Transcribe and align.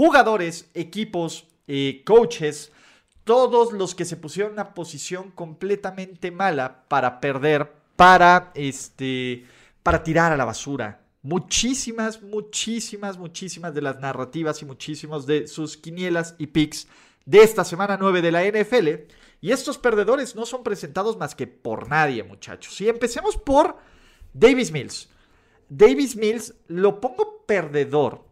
Jugadores, 0.00 0.70
equipos, 0.72 1.46
eh, 1.68 2.00
coaches, 2.06 2.72
todos 3.22 3.74
los 3.74 3.94
que 3.94 4.06
se 4.06 4.16
pusieron 4.16 4.54
una 4.54 4.72
posición 4.72 5.30
completamente 5.30 6.30
mala 6.30 6.84
para 6.88 7.20
perder, 7.20 7.70
para 7.96 8.50
este, 8.54 9.44
para 9.82 10.02
tirar 10.02 10.32
a 10.32 10.38
la 10.38 10.46
basura. 10.46 11.02
Muchísimas, 11.20 12.22
muchísimas, 12.22 13.18
muchísimas 13.18 13.74
de 13.74 13.82
las 13.82 14.00
narrativas 14.00 14.62
y 14.62 14.64
muchísimos 14.64 15.26
de 15.26 15.46
sus 15.46 15.76
quinielas 15.76 16.34
y 16.38 16.46
picks 16.46 16.88
de 17.26 17.42
esta 17.42 17.62
semana 17.62 17.98
9 18.00 18.22
de 18.22 18.32
la 18.32 18.42
NFL. 18.42 18.88
Y 19.42 19.52
estos 19.52 19.76
perdedores 19.76 20.34
no 20.34 20.46
son 20.46 20.62
presentados 20.62 21.18
más 21.18 21.34
que 21.34 21.46
por 21.46 21.90
nadie, 21.90 22.24
muchachos. 22.24 22.80
Y 22.80 22.88
empecemos 22.88 23.36
por 23.36 23.76
Davis 24.32 24.72
Mills. 24.72 25.10
Davis 25.68 26.16
Mills 26.16 26.54
lo 26.68 27.02
pongo 27.02 27.44
perdedor 27.46 28.29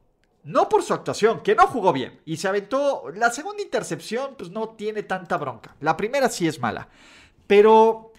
no 0.49 0.67
por 0.67 0.83
su 0.83 0.95
actuación, 0.95 1.43
que 1.43 1.55
no 1.55 1.67
jugó 1.67 1.93
bien. 1.93 2.21
Y 2.25 2.39
se 2.39 2.49
aventó. 2.49 3.05
La 3.15 3.31
segunda 3.31 3.63
intercepción, 3.63 4.35
pues 4.37 4.51
no 4.51 4.71
tiene 4.71 5.03
tanta 5.03 5.37
bronca. 5.37 5.77
La 5.81 5.95
primera 5.95 6.31
sí 6.31 6.49
es 6.49 6.59
mala. 6.59 6.89
Pero 7.47 8.15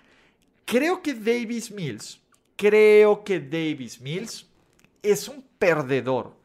creo 0.63 1.02
que 1.02 1.16
Davis 1.16 1.71
Mills, 1.71 2.21
creo 2.55 3.23
que 3.23 3.39
Davis 3.39 3.99
Mills 3.99 4.47
es 5.02 5.27
un 5.27 5.44
perdedor 5.58 6.36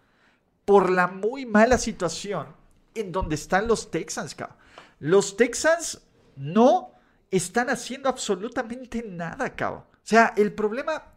por 0.65 0.89
la 0.89 1.07
muy 1.07 1.45
mala 1.45 1.77
situación 1.77 2.47
en 2.95 3.13
donde 3.13 3.35
están 3.35 3.69
los 3.69 3.91
Texans, 3.91 4.35
cabrón. 4.35 4.57
Los 5.01 5.37
Texans 5.37 6.01
no 6.37 6.93
están 7.31 7.69
haciendo 7.69 8.09
absolutamente 8.09 9.05
nada, 9.07 9.55
cabrón. 9.55 9.85
O 9.93 10.07
sea, 10.07 10.33
el 10.39 10.55
problema. 10.55 11.13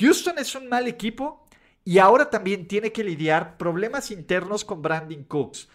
Houston 0.00 0.38
es 0.38 0.56
un 0.56 0.68
mal 0.68 0.88
equipo 0.88 1.46
y 1.90 1.98
ahora 1.98 2.30
también 2.30 2.68
tiene 2.68 2.92
que 2.92 3.02
lidiar 3.02 3.56
problemas 3.56 4.12
internos 4.12 4.64
con 4.64 4.80
Brandon 4.80 5.24
Cooks. 5.24 5.68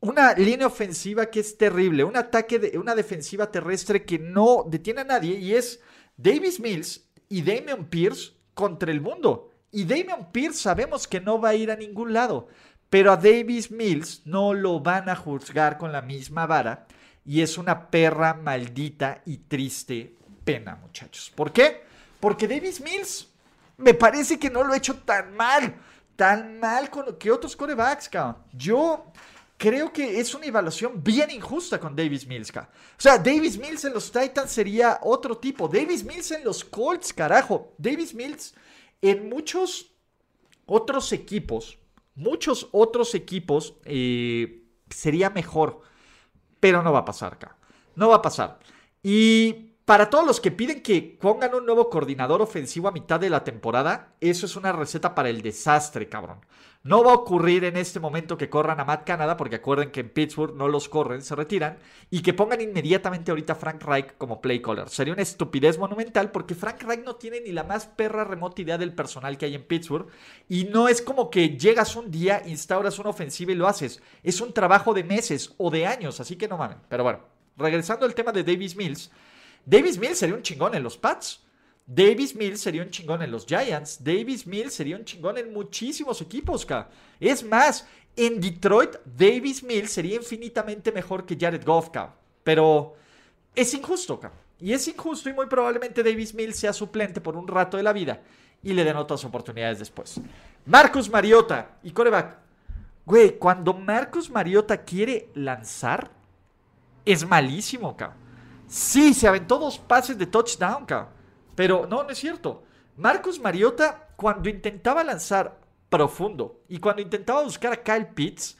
Una 0.00 0.34
línea 0.34 0.66
ofensiva 0.66 1.26
que 1.26 1.38
es 1.38 1.56
terrible, 1.56 2.02
un 2.02 2.16
ataque 2.16 2.58
de 2.58 2.76
una 2.76 2.96
defensiva 2.96 3.52
terrestre 3.52 4.04
que 4.04 4.18
no 4.18 4.64
detiene 4.66 5.02
a 5.02 5.04
nadie 5.04 5.38
y 5.38 5.54
es 5.54 5.80
Davis 6.16 6.58
Mills 6.58 7.08
y 7.28 7.42
Damian 7.42 7.84
Pierce 7.88 8.32
contra 8.52 8.90
el 8.90 9.00
mundo. 9.00 9.52
Y 9.70 9.84
Damian 9.84 10.32
Pierce 10.32 10.58
sabemos 10.58 11.06
que 11.06 11.20
no 11.20 11.40
va 11.40 11.50
a 11.50 11.54
ir 11.54 11.70
a 11.70 11.76
ningún 11.76 12.14
lado, 12.14 12.48
pero 12.88 13.12
a 13.12 13.16
Davis 13.16 13.70
Mills 13.70 14.22
no 14.24 14.54
lo 14.54 14.80
van 14.80 15.08
a 15.08 15.14
juzgar 15.14 15.78
con 15.78 15.92
la 15.92 16.02
misma 16.02 16.46
vara 16.46 16.88
y 17.24 17.42
es 17.42 17.58
una 17.58 17.90
perra 17.92 18.34
maldita 18.34 19.22
y 19.24 19.36
triste 19.36 20.16
pena, 20.42 20.74
muchachos. 20.74 21.30
¿Por 21.32 21.52
qué? 21.52 21.84
Porque 22.18 22.48
Davis 22.48 22.80
Mills 22.80 23.29
me 23.80 23.94
parece 23.94 24.38
que 24.38 24.50
no 24.50 24.62
lo 24.62 24.74
he 24.74 24.78
hecho 24.78 24.96
tan 24.96 25.34
mal, 25.34 25.74
tan 26.16 26.60
mal 26.60 26.90
con, 26.90 27.16
que 27.16 27.30
otros 27.30 27.56
corebacks, 27.56 28.08
cabrón. 28.08 28.36
Yo 28.52 29.12
creo 29.56 29.92
que 29.92 30.20
es 30.20 30.34
una 30.34 30.46
evaluación 30.46 31.02
bien 31.02 31.30
injusta 31.30 31.80
con 31.80 31.96
Davis 31.96 32.26
Mills, 32.26 32.52
cabrón. 32.52 32.72
O 32.72 33.00
sea, 33.00 33.18
Davis 33.18 33.58
Mills 33.58 33.84
en 33.84 33.94
los 33.94 34.12
Titans 34.12 34.50
sería 34.50 35.00
otro 35.02 35.36
tipo. 35.38 35.68
Davis 35.68 36.04
Mills 36.04 36.30
en 36.30 36.44
los 36.44 36.64
Colts, 36.64 37.12
carajo. 37.12 37.74
Davis 37.78 38.14
Mills 38.14 38.54
en 39.00 39.28
muchos 39.28 39.92
otros 40.66 41.12
equipos, 41.12 41.78
muchos 42.14 42.68
otros 42.72 43.14
equipos 43.14 43.74
eh, 43.84 44.62
sería 44.88 45.30
mejor. 45.30 45.80
Pero 46.60 46.82
no 46.82 46.92
va 46.92 47.00
a 47.00 47.04
pasar, 47.04 47.38
cabrón. 47.38 47.58
No 47.96 48.08
va 48.10 48.16
a 48.16 48.22
pasar. 48.22 48.58
Y 49.02 49.69
para 49.90 50.08
todos 50.08 50.24
los 50.24 50.40
que 50.40 50.52
piden 50.52 50.84
que 50.84 51.02
pongan 51.20 51.52
un 51.52 51.66
nuevo 51.66 51.90
coordinador 51.90 52.40
ofensivo 52.42 52.86
a 52.86 52.92
mitad 52.92 53.18
de 53.18 53.28
la 53.28 53.42
temporada, 53.42 54.12
eso 54.20 54.46
es 54.46 54.54
una 54.54 54.70
receta 54.70 55.16
para 55.16 55.30
el 55.30 55.42
desastre, 55.42 56.08
cabrón. 56.08 56.46
No 56.84 57.02
va 57.02 57.10
a 57.10 57.16
ocurrir 57.16 57.64
en 57.64 57.76
este 57.76 57.98
momento 57.98 58.38
que 58.38 58.48
corran 58.48 58.78
a 58.78 58.84
Matt 58.84 59.02
Canada, 59.04 59.36
porque 59.36 59.56
acuerden 59.56 59.90
que 59.90 59.98
en 59.98 60.10
Pittsburgh 60.10 60.54
no 60.54 60.68
los 60.68 60.88
corren, 60.88 61.22
se 61.22 61.34
retiran, 61.34 61.76
y 62.08 62.22
que 62.22 62.32
pongan 62.32 62.60
inmediatamente 62.60 63.32
ahorita 63.32 63.54
a 63.54 63.56
Frank 63.56 63.82
Reich 63.82 64.16
como 64.16 64.40
play 64.40 64.62
caller. 64.62 64.88
Sería 64.88 65.12
una 65.12 65.22
estupidez 65.22 65.76
monumental 65.76 66.30
porque 66.30 66.54
Frank 66.54 66.84
Reich 66.84 67.02
no 67.04 67.16
tiene 67.16 67.40
ni 67.40 67.50
la 67.50 67.64
más 67.64 67.86
perra 67.86 68.22
remota 68.22 68.62
idea 68.62 68.78
del 68.78 68.94
personal 68.94 69.38
que 69.38 69.46
hay 69.46 69.56
en 69.56 69.64
Pittsburgh, 69.64 70.06
y 70.48 70.66
no 70.66 70.86
es 70.86 71.02
como 71.02 71.30
que 71.30 71.58
llegas 71.58 71.96
un 71.96 72.12
día, 72.12 72.44
instauras 72.46 73.00
una 73.00 73.10
ofensiva 73.10 73.50
y 73.50 73.56
lo 73.56 73.66
haces. 73.66 74.00
Es 74.22 74.40
un 74.40 74.54
trabajo 74.54 74.94
de 74.94 75.02
meses 75.02 75.52
o 75.58 75.68
de 75.68 75.84
años, 75.84 76.20
así 76.20 76.36
que 76.36 76.46
no 76.46 76.58
mames. 76.58 76.78
Pero 76.88 77.02
bueno, 77.02 77.18
regresando 77.56 78.06
al 78.06 78.14
tema 78.14 78.30
de 78.30 78.44
Davis 78.44 78.76
Mills. 78.76 79.10
Davis 79.64 79.98
Mills 79.98 80.18
sería 80.18 80.34
un 80.34 80.42
chingón 80.42 80.74
en 80.74 80.82
los 80.82 80.96
Pats. 80.96 81.40
Davis 81.86 82.36
Mills 82.36 82.60
sería 82.60 82.82
un 82.82 82.90
chingón 82.90 83.22
en 83.22 83.30
los 83.30 83.46
Giants. 83.46 84.02
Davis 84.02 84.46
Mills 84.46 84.74
sería 84.74 84.96
un 84.96 85.04
chingón 85.04 85.38
en 85.38 85.52
muchísimos 85.52 86.20
equipos, 86.20 86.64
ca. 86.64 86.88
Es 87.18 87.42
más, 87.42 87.86
en 88.16 88.40
Detroit, 88.40 88.96
Davis 89.04 89.62
Mills 89.62 89.90
sería 89.90 90.16
infinitamente 90.16 90.92
mejor 90.92 91.26
que 91.26 91.36
Jared 91.38 91.64
Goff, 91.64 91.90
ca. 91.90 92.14
Pero 92.44 92.94
es 93.54 93.74
injusto, 93.74 94.20
ca. 94.20 94.32
Y 94.60 94.72
es 94.72 94.86
injusto 94.86 95.28
y 95.30 95.32
muy 95.32 95.46
probablemente 95.46 96.02
Davis 96.02 96.34
Mills 96.34 96.58
sea 96.58 96.72
suplente 96.72 97.20
por 97.20 97.36
un 97.36 97.48
rato 97.48 97.76
de 97.76 97.82
la 97.82 97.92
vida 97.92 98.20
y 98.62 98.72
le 98.72 98.84
den 98.84 98.96
otras 98.96 99.24
oportunidades 99.24 99.78
después. 99.78 100.20
Marcus 100.66 101.10
Mariota 101.10 101.78
y 101.82 101.90
coreback. 101.90 102.36
Güey, 103.06 103.38
cuando 103.38 103.72
Marcus 103.72 104.30
Mariota 104.30 104.84
quiere 104.84 105.30
lanzar, 105.34 106.10
es 107.04 107.26
malísimo, 107.26 107.96
cabrón. 107.96 108.29
Sí, 108.70 109.14
se 109.14 109.26
aventó 109.26 109.58
dos 109.58 109.78
pases 109.78 110.16
de 110.16 110.26
touchdown, 110.26 110.86
cabrón. 110.86 111.12
Pero 111.56 111.88
no, 111.88 112.04
no 112.04 112.10
es 112.10 112.18
cierto. 112.18 112.62
Marcus 112.96 113.40
Mariota, 113.40 114.10
cuando 114.14 114.48
intentaba 114.48 115.02
lanzar 115.02 115.58
profundo 115.88 116.62
y 116.68 116.78
cuando 116.78 117.02
intentaba 117.02 117.42
buscar 117.42 117.72
a 117.72 117.82
Kyle 117.82 118.06
Pitts, 118.14 118.56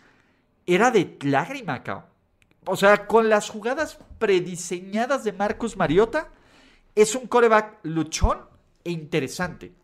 era 0.67 0.91
de 0.91 1.17
lágrima, 1.23 1.85
cabrón. 1.85 2.07
O 2.67 2.75
sea, 2.75 3.07
con 3.07 3.29
las 3.29 3.49
jugadas 3.49 4.01
prediseñadas 4.19 5.23
de 5.23 5.33
Marcus 5.33 5.77
Mariota, 5.77 6.29
es 6.97 7.15
un 7.15 7.29
coreback 7.29 7.79
luchón 7.85 8.41
e 8.83 8.91
interesante. 8.91 9.75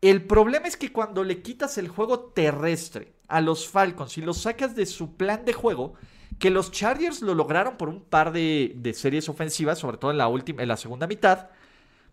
El 0.00 0.24
problema 0.24 0.68
es 0.68 0.76
que 0.76 0.92
cuando 0.92 1.24
le 1.24 1.42
quitas 1.42 1.78
el 1.78 1.88
juego 1.88 2.20
terrestre 2.20 3.14
a 3.26 3.40
los 3.40 3.68
Falcons 3.68 4.18
y 4.18 4.20
los 4.20 4.42
sacas 4.42 4.76
de 4.76 4.86
su 4.86 5.16
plan 5.16 5.44
de 5.44 5.52
juego, 5.52 5.94
que 6.38 6.50
los 6.50 6.70
Chargers 6.70 7.22
lo 7.22 7.34
lograron 7.34 7.76
por 7.76 7.88
un 7.88 8.02
par 8.02 8.32
de, 8.32 8.92
series 8.94 9.28
ofensivas, 9.28 9.78
sobre 9.78 9.98
todo 9.98 10.10
en 10.10 10.18
la, 10.18 10.28
última, 10.28 10.62
en 10.62 10.68
la 10.68 10.76
segunda 10.76 11.06
mitad. 11.06 11.48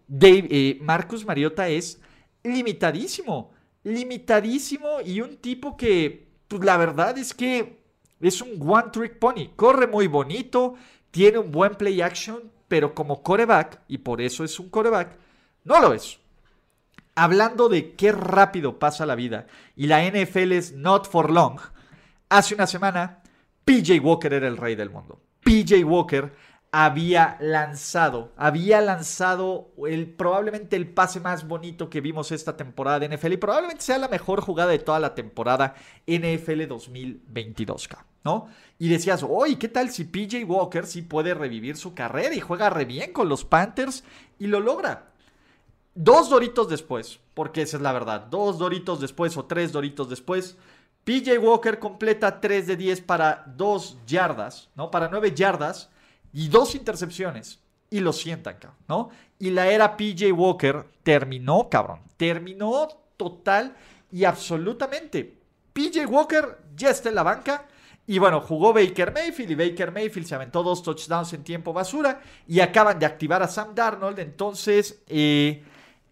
Dave, 0.07 0.47
eh, 0.49 0.79
Marcus 0.81 1.25
Mariota 1.25 1.69
es 1.69 2.01
limitadísimo, 2.43 3.51
limitadísimo 3.83 5.01
y 5.05 5.21
un 5.21 5.37
tipo 5.37 5.77
que, 5.77 6.27
pues 6.47 6.63
la 6.63 6.77
verdad 6.77 7.17
es 7.17 7.33
que 7.33 7.81
es 8.19 8.41
un 8.41 8.57
one 8.61 8.89
trick 8.91 9.19
pony. 9.19 9.49
Corre 9.55 9.87
muy 9.87 10.07
bonito, 10.07 10.75
tiene 11.11 11.39
un 11.39 11.51
buen 11.51 11.75
play 11.75 12.01
action, 12.01 12.51
pero 12.67 12.93
como 12.93 13.23
coreback, 13.23 13.81
y 13.87 13.99
por 13.99 14.21
eso 14.21 14.43
es 14.43 14.59
un 14.59 14.69
coreback, 14.69 15.17
no 15.63 15.79
lo 15.79 15.93
es. 15.93 16.19
Hablando 17.15 17.67
de 17.67 17.93
qué 17.95 18.11
rápido 18.11 18.79
pasa 18.79 19.05
la 19.05 19.15
vida 19.15 19.47
y 19.75 19.87
la 19.87 20.03
NFL 20.05 20.53
es 20.53 20.71
not 20.73 21.09
for 21.09 21.29
long, 21.29 21.59
hace 22.29 22.55
una 22.55 22.67
semana 22.67 23.20
PJ 23.65 23.99
Walker 23.99 24.33
era 24.33 24.47
el 24.47 24.57
rey 24.57 24.75
del 24.75 24.89
mundo. 24.89 25.19
PJ 25.43 25.83
Walker 25.83 26.31
había 26.71 27.37
lanzado, 27.41 28.31
había 28.37 28.79
lanzado 28.79 29.71
el, 29.85 30.09
probablemente 30.09 30.77
el 30.77 30.87
pase 30.87 31.19
más 31.19 31.45
bonito 31.45 31.89
que 31.89 31.99
vimos 31.99 32.31
esta 32.31 32.55
temporada 32.55 32.99
de 32.99 33.09
NFL 33.09 33.33
y 33.33 33.37
probablemente 33.37 33.83
sea 33.83 33.97
la 33.97 34.07
mejor 34.07 34.39
jugada 34.39 34.71
de 34.71 34.79
toda 34.79 34.99
la 34.99 35.13
temporada 35.13 35.75
NFL 36.07 36.67
2022, 36.67 37.89
¿no? 38.23 38.47
Y 38.79 38.87
decías, 38.87 39.23
oye, 39.27 39.59
¿qué 39.59 39.67
tal 39.67 39.91
si 39.91 40.05
PJ 40.05 40.45
Walker 40.45 40.85
sí 40.85 41.01
puede 41.01 41.33
revivir 41.33 41.75
su 41.75 41.93
carrera 41.93 42.33
y 42.33 42.39
juega 42.39 42.69
re 42.69 42.85
bien 42.85 43.11
con 43.11 43.27
los 43.27 43.43
Panthers 43.43 44.05
y 44.39 44.47
lo 44.47 44.61
logra? 44.61 45.11
Dos 45.93 46.29
doritos 46.29 46.69
después, 46.69 47.19
porque 47.33 47.63
esa 47.63 47.75
es 47.75 47.83
la 47.83 47.91
verdad, 47.91 48.27
dos 48.27 48.57
doritos 48.57 49.01
después 49.01 49.35
o 49.35 49.43
tres 49.43 49.73
doritos 49.73 50.09
después, 50.09 50.57
PJ 51.03 51.37
Walker 51.39 51.79
completa 51.79 52.39
3 52.39 52.67
de 52.67 52.75
10 52.77 53.01
para 53.01 53.43
2 53.55 53.99
yardas, 54.05 54.69
¿no? 54.75 54.91
Para 54.91 55.09
9 55.09 55.33
yardas 55.33 55.89
y 56.33 56.47
2 56.47 56.75
intercepciones. 56.75 57.59
Y 57.89 57.99
lo 57.99 58.13
sientan, 58.13 58.55
cabrón, 58.55 58.77
¿no? 58.87 59.09
Y 59.39 59.49
la 59.49 59.67
era 59.67 59.97
PJ 59.97 60.31
Walker 60.31 60.85
terminó, 61.03 61.67
cabrón. 61.69 61.99
Terminó 62.15 62.87
total 63.17 63.75
y 64.11 64.23
absolutamente. 64.23 65.37
PJ 65.73 66.05
Walker 66.05 66.59
ya 66.75 66.89
está 66.89 67.09
en 67.09 67.15
la 67.15 67.23
banca. 67.23 67.65
Y 68.07 68.19
bueno, 68.19 68.41
jugó 68.41 68.73
Baker 68.73 69.13
Mayfield 69.13 69.51
y 69.51 69.55
Baker 69.55 69.91
Mayfield 69.91 70.27
se 70.27 70.35
aventó 70.35 70.63
dos 70.63 70.83
touchdowns 70.83 71.33
en 71.33 71.43
tiempo 71.43 71.71
basura 71.73 72.21
y 72.47 72.59
acaban 72.59 72.99
de 72.99 73.05
activar 73.05 73.43
a 73.43 73.47
Sam 73.47 73.73
Darnold. 73.75 74.19
Entonces, 74.19 75.01
eh, 75.07 75.63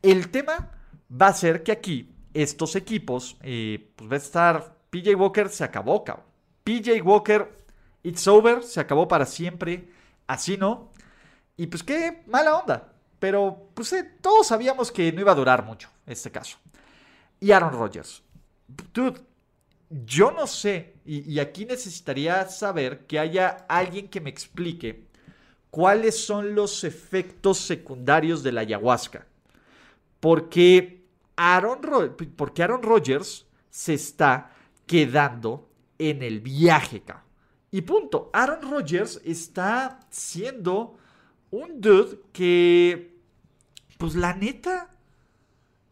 el 0.01 0.29
tema 0.29 0.71
va 1.09 1.27
a 1.27 1.33
ser 1.33 1.63
que 1.63 1.71
aquí 1.71 2.09
estos 2.33 2.75
equipos, 2.75 3.37
eh, 3.41 3.91
pues 3.95 4.09
va 4.09 4.13
a 4.15 4.17
estar, 4.17 4.78
PJ 4.89 5.15
Walker 5.15 5.49
se 5.49 5.63
acabó, 5.63 6.03
cabrón. 6.03 6.25
PJ 6.63 7.01
Walker, 7.01 7.49
it's 8.03 8.27
over, 8.27 8.63
se 8.63 8.79
acabó 8.79 9.07
para 9.07 9.25
siempre, 9.25 9.89
así 10.27 10.57
no. 10.57 10.91
Y 11.57 11.67
pues 11.67 11.83
qué 11.83 12.23
mala 12.27 12.55
onda. 12.57 12.93
Pero 13.19 13.69
pues 13.73 13.91
eh, 13.93 14.09
todos 14.21 14.47
sabíamos 14.47 14.91
que 14.91 15.11
no 15.11 15.21
iba 15.21 15.31
a 15.31 15.35
durar 15.35 15.65
mucho 15.65 15.89
este 16.05 16.31
caso. 16.31 16.57
Y 17.39 17.51
Aaron 17.51 17.73
Rodgers. 17.73 18.23
Dude, 18.93 19.19
yo 19.89 20.31
no 20.31 20.45
sé, 20.45 20.93
y, 21.05 21.39
aquí 21.39 21.65
necesitaría 21.65 22.47
saber 22.47 23.07
que 23.07 23.17
haya 23.17 23.65
alguien 23.67 24.07
que 24.07 24.21
me 24.21 24.29
explique 24.29 25.07
cuáles 25.71 26.23
son 26.23 26.53
los 26.53 26.83
efectos 26.83 27.57
secundarios 27.57 28.43
de 28.43 28.51
la 28.51 28.61
ayahuasca. 28.61 29.25
Porque 30.19 31.05
Aaron, 31.35 31.79
porque 32.35 32.61
Aaron 32.61 32.83
Rodgers 32.83 33.45
se 33.71 33.95
está 33.95 34.51
quedando 34.89 35.69
en 35.99 36.23
el 36.23 36.39
viaje, 36.39 37.03
Y 37.69 37.81
punto. 37.81 38.31
Aaron 38.33 38.71
Rodgers 38.71 39.21
está 39.23 39.99
siendo 40.09 40.97
un 41.51 41.79
dude 41.79 42.21
que, 42.33 43.15
pues 43.99 44.15
la 44.15 44.33
neta, 44.33 44.89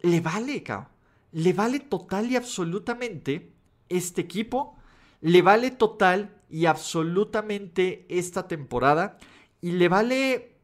le 0.00 0.20
vale, 0.20 0.64
cabrón. 0.64 0.88
Le 1.30 1.52
vale 1.52 1.78
total 1.78 2.28
y 2.28 2.34
absolutamente 2.34 3.52
este 3.88 4.22
equipo. 4.22 4.76
Le 5.20 5.42
vale 5.42 5.70
total 5.70 6.34
y 6.50 6.66
absolutamente 6.66 8.04
esta 8.08 8.48
temporada. 8.48 9.16
Y 9.60 9.72
le 9.72 9.88
vale 9.88 10.56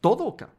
todo, 0.00 0.34
cabrón. 0.38 0.56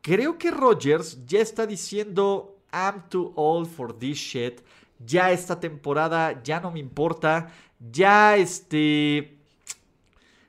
Creo 0.00 0.38
que 0.38 0.50
Rogers 0.50 1.26
ya 1.26 1.40
está 1.40 1.66
diciendo, 1.66 2.56
I'm 2.72 3.06
too 3.10 3.34
old 3.36 3.68
for 3.68 3.92
this 3.92 4.16
shit. 4.16 4.62
Ya 5.04 5.30
esta 5.30 5.58
temporada 5.58 6.42
ya 6.42 6.60
no 6.60 6.70
me 6.70 6.80
importa. 6.80 7.52
Ya 7.78 8.36
este... 8.36 9.38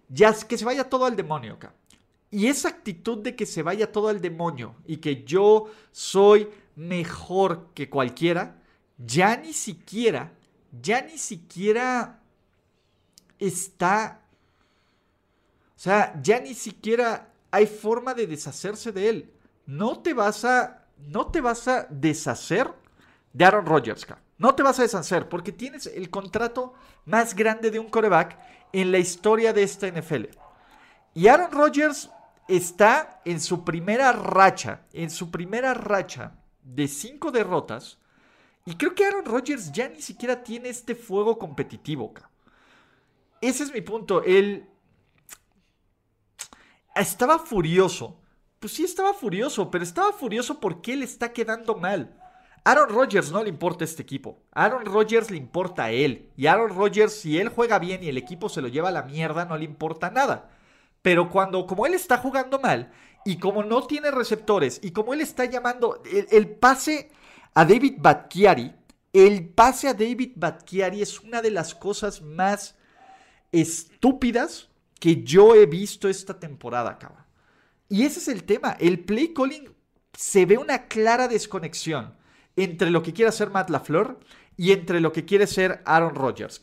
Ya 0.10 0.34
que 0.34 0.58
se 0.58 0.66
vaya 0.66 0.90
todo 0.90 1.06
al 1.06 1.16
demonio, 1.16 1.58
cabrón. 1.58 1.80
Y 2.30 2.48
esa 2.48 2.70
actitud 2.70 3.20
de 3.20 3.36
que 3.36 3.46
se 3.46 3.62
vaya 3.62 3.92
todo 3.92 4.08
al 4.08 4.20
demonio 4.20 4.76
y 4.88 4.98
que 4.98 5.24
yo 5.24 5.68
soy 5.92 6.50
mejor 6.76 7.70
que 7.76 7.92
cualquiera, 7.92 8.60
ya 8.98 9.38
ni 9.38 9.54
siquiera, 9.54 10.32
ya 10.82 11.02
ni 11.02 11.20
siquiera 11.20 12.20
está... 13.38 14.22
O 15.76 15.80
sea, 15.84 16.20
ya 16.24 16.40
ni 16.40 16.56
siquiera 16.56 17.30
hay 17.52 17.68
forma 17.68 18.16
de 18.16 18.26
deshacerse 18.26 18.92
de 18.92 19.10
él. 19.10 19.34
No 19.68 20.00
te 20.00 20.16
vas 20.16 20.44
a, 20.44 20.88
no 20.98 21.28
te 21.28 21.40
vas 21.40 21.68
a 21.68 21.86
deshacer 21.90 22.68
de 23.32 23.46
Aaron 23.46 23.68
Rodgers, 23.68 24.08
no 24.38 24.56
te 24.56 24.64
vas 24.64 24.80
a 24.80 24.84
deshacer 24.84 25.30
porque 25.30 25.52
tienes 25.52 25.88
el 25.88 26.10
contrato 26.10 26.74
más 27.06 27.36
grande 27.36 27.72
de 27.72 27.80
un 27.80 27.90
coreback 27.90 28.38
en 28.72 28.92
la 28.92 28.98
historia 28.98 29.54
de 29.54 29.64
esta 29.64 29.88
NFL. 29.88 30.26
Y 31.14 31.28
Aaron 31.28 31.52
Rodgers 31.52 32.10
está 32.48 33.22
en 33.26 33.40
su 33.40 33.64
primera 33.64 34.12
racha, 34.12 34.82
en 34.94 35.10
su 35.10 35.32
primera 35.32 35.74
racha 35.74 36.36
de 36.64 36.88
cinco 36.88 37.32
derrotas. 37.32 38.00
Y 38.66 38.76
creo 38.76 38.96
que 38.96 39.06
Aaron 39.06 39.26
Rodgers 39.26 39.72
ya 39.72 39.90
ni 39.90 40.02
siquiera 40.02 40.44
tiene 40.44 40.70
este 40.70 40.96
fuego 40.96 41.38
competitivo. 41.38 42.14
Ese 43.42 43.64
es 43.64 43.74
mi 43.74 43.82
punto. 43.82 44.24
Él 44.24 44.68
estaba 46.96 47.40
furioso. 47.40 48.20
Pues 48.60 48.74
sí, 48.74 48.86
estaba 48.86 49.14
furioso, 49.14 49.70
pero 49.70 49.84
estaba 49.84 50.14
furioso 50.14 50.60
porque 50.60 50.94
él 50.94 51.04
está 51.04 51.34
quedando 51.34 51.76
mal. 51.76 52.18
Aaron 52.66 52.90
Rodgers 52.90 53.32
no 53.32 53.44
le 53.44 53.50
importa 53.50 53.84
este 53.84 54.02
equipo. 54.02 54.42
Aaron 54.54 54.86
Rodgers 54.86 55.30
le 55.30 55.38
importa 55.38 55.86
a 55.86 55.92
él. 55.92 56.30
Y 56.38 56.48
Aaron 56.48 56.76
Rodgers, 56.76 57.14
si 57.14 57.38
él 57.38 57.50
juega 57.50 57.78
bien 57.78 58.04
y 58.04 58.08
el 58.08 58.18
equipo 58.18 58.48
se 58.48 58.62
lo 58.62 58.70
lleva 58.70 58.90
a 58.90 58.94
la 58.94 59.04
mierda, 59.04 59.46
no 59.46 59.58
le 59.58 59.66
importa 59.66 60.10
nada. 60.10 60.50
Pero 61.02 61.30
cuando, 61.30 61.68
como 61.68 61.86
él 61.86 61.94
está 61.94 62.18
jugando 62.18 62.60
mal 62.60 62.92
y 63.26 63.38
como 63.38 63.64
no 63.64 63.86
tiene 63.86 64.12
receptores 64.12 64.80
y 64.82 64.92
como 64.92 65.14
él 65.14 65.20
está 65.20 65.44
llamando 65.46 66.02
el, 66.32 66.50
pase 66.50 67.12
a 67.54 67.66
David 67.66 67.96
Batkiari, 67.98 68.74
el 69.12 69.50
pase 69.50 69.90
a 69.90 69.94
David 69.94 70.32
Batkiari 70.36 71.02
es 71.02 71.20
una 71.20 71.42
de 71.42 71.52
las 71.52 71.76
cosas 71.76 72.22
más 72.22 72.76
estúpidas 73.52 74.70
que 75.00 75.24
yo 75.24 75.54
he 75.54 75.66
visto 75.66 76.08
esta 76.08 76.40
temporada, 76.40 76.98
cabrón. 76.98 77.26
Y 77.90 78.06
ese 78.06 78.20
es 78.20 78.30
el 78.30 78.46
tema. 78.46 78.78
El 78.80 79.04
play 79.04 79.34
calling 79.34 79.70
se 80.18 80.46
ve 80.46 80.58
una 80.58 80.88
clara 80.88 81.28
desconexión 81.28 82.16
entre 82.56 82.90
lo 82.90 83.02
que 83.04 83.14
quiere 83.14 83.30
hacer 83.30 83.50
Matt 83.50 83.70
LaFleur 83.70 84.20
y 84.58 84.72
entre 84.72 85.00
lo 85.00 85.12
que 85.12 85.26
quiere 85.26 85.48
ser 85.48 85.82
Aaron 85.86 86.16
Rodgers. 86.16 86.60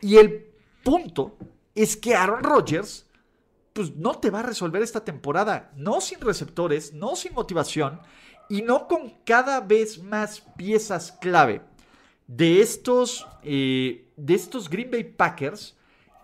Y 0.00 0.16
el 0.16 0.46
punto 0.82 1.36
es 1.74 1.96
que 1.96 2.14
Aaron 2.14 2.42
Rodgers 2.42 3.06
pues 3.72 3.94
no 3.96 4.18
te 4.18 4.30
va 4.30 4.40
a 4.40 4.44
resolver 4.44 4.82
esta 4.82 5.04
temporada. 5.04 5.70
No 5.76 6.00
sin 6.00 6.20
receptores, 6.20 6.92
no 6.92 7.16
sin 7.16 7.34
motivación 7.34 8.00
y 8.48 8.62
no 8.62 8.88
con 8.88 9.14
cada 9.24 9.60
vez 9.60 10.02
más 10.02 10.40
piezas 10.56 11.12
clave 11.12 11.62
de 12.26 12.60
estos, 12.60 13.26
eh, 13.42 14.08
de 14.16 14.34
estos 14.34 14.68
Green 14.68 14.90
Bay 14.90 15.04
Packers 15.04 15.76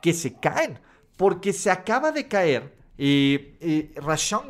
que 0.02 0.12
se 0.12 0.34
caen. 0.34 0.78
Porque 1.16 1.52
se 1.52 1.70
acaba 1.70 2.12
de 2.12 2.28
caer 2.28 2.74
eh, 2.98 3.56
eh 3.60 3.94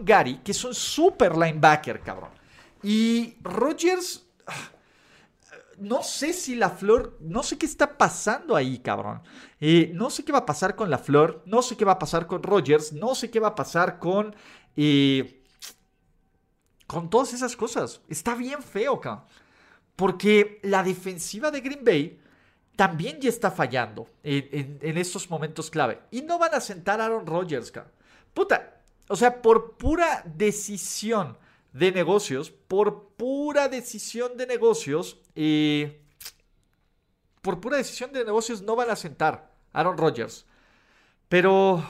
Gary, 0.02 0.40
que 0.42 0.52
es 0.52 0.64
un 0.64 0.74
super 0.74 1.36
linebacker, 1.36 2.00
cabrón. 2.00 2.30
Y 2.82 3.36
Rogers 3.42 4.24
ah, 4.24 4.25
no 5.78 6.02
sé 6.02 6.32
si 6.32 6.54
la 6.54 6.70
flor, 6.70 7.16
no 7.20 7.42
sé 7.42 7.58
qué 7.58 7.66
está 7.66 7.98
pasando 7.98 8.56
ahí, 8.56 8.78
cabrón. 8.78 9.22
Eh, 9.60 9.90
no 9.94 10.10
sé 10.10 10.24
qué 10.24 10.32
va 10.32 10.38
a 10.38 10.46
pasar 10.46 10.74
con 10.74 10.90
la 10.90 10.98
flor, 10.98 11.42
no 11.46 11.62
sé 11.62 11.76
qué 11.76 11.84
va 11.84 11.92
a 11.92 11.98
pasar 11.98 12.26
con 12.26 12.42
Rogers, 12.42 12.92
no 12.92 13.14
sé 13.14 13.30
qué 13.30 13.40
va 13.40 13.48
a 13.48 13.54
pasar 13.54 13.98
con... 13.98 14.34
Eh, 14.76 15.42
con 16.86 17.10
todas 17.10 17.32
esas 17.32 17.56
cosas. 17.56 18.00
Está 18.08 18.34
bien 18.34 18.62
feo, 18.62 19.00
cabrón. 19.00 19.24
Porque 19.96 20.60
la 20.62 20.82
defensiva 20.82 21.50
de 21.50 21.60
Green 21.60 21.84
Bay 21.84 22.20
también 22.76 23.18
ya 23.20 23.30
está 23.30 23.50
fallando 23.50 24.06
en, 24.22 24.98
estos 24.98 25.28
momentos 25.30 25.70
clave. 25.70 26.00
Y 26.10 26.22
no 26.22 26.38
van 26.38 26.54
a 26.54 26.60
sentar 26.60 27.00
a 27.00 27.06
Aaron 27.06 27.26
Rodgers, 27.26 27.72
cabrón. 27.72 27.92
Puta, 28.34 28.82
o 29.08 29.16
sea, 29.16 29.40
por 29.40 29.76
pura 29.76 30.22
decisión 30.26 31.36
de 31.76 31.92
negocios, 31.92 32.50
por 32.50 33.10
pura 33.16 33.68
decisión 33.68 34.36
de 34.38 34.46
negocios, 34.46 35.18
y 35.34 35.88
por 37.42 37.60
pura 37.60 37.76
decisión 37.76 38.12
de 38.12 38.24
negocios 38.24 38.62
no 38.62 38.76
van 38.76 38.88
a 38.88 38.96
sentar 38.96 39.52
Aaron 39.74 39.98
Rodgers. 39.98 40.46
Pero 41.28 41.86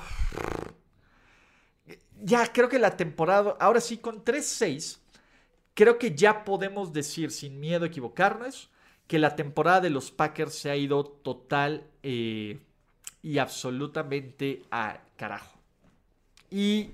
ya 2.21 2.53
creo 2.53 2.69
que 2.69 2.81
la 2.81 2.97
temporada, 2.97 3.57
ahora 3.61 3.81
sí, 3.81 3.99
con 3.99 4.25
3-6, 4.25 4.99
creo 5.75 5.99
que 5.99 6.17
ya 6.17 6.45
podemos 6.45 6.93
decir 6.93 7.31
sin 7.31 7.61
miedo 7.61 7.85
a 7.85 7.89
equivocarnos 7.89 8.71
que 9.07 9.21
la 9.21 9.37
temporada 9.37 9.83
de 9.83 9.91
los 9.91 10.11
Packers 10.11 10.55
se 10.55 10.69
ha 10.69 10.75
ido 10.75 11.05
total 11.05 11.87
eh, 12.03 12.59
y 13.23 13.39
absolutamente 13.39 14.65
a 14.73 14.99
carajo. 15.17 15.57
Y 16.51 16.91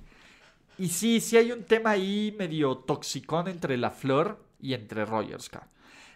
y 0.82 0.88
sí, 0.88 1.20
sí 1.20 1.36
hay 1.36 1.52
un 1.52 1.62
tema 1.62 1.90
ahí 1.90 2.34
medio 2.36 2.78
toxicón 2.78 3.46
entre 3.46 3.76
la 3.76 3.92
Flor 3.92 4.44
y 4.58 4.74
entre 4.74 5.04
Rogers, 5.04 5.48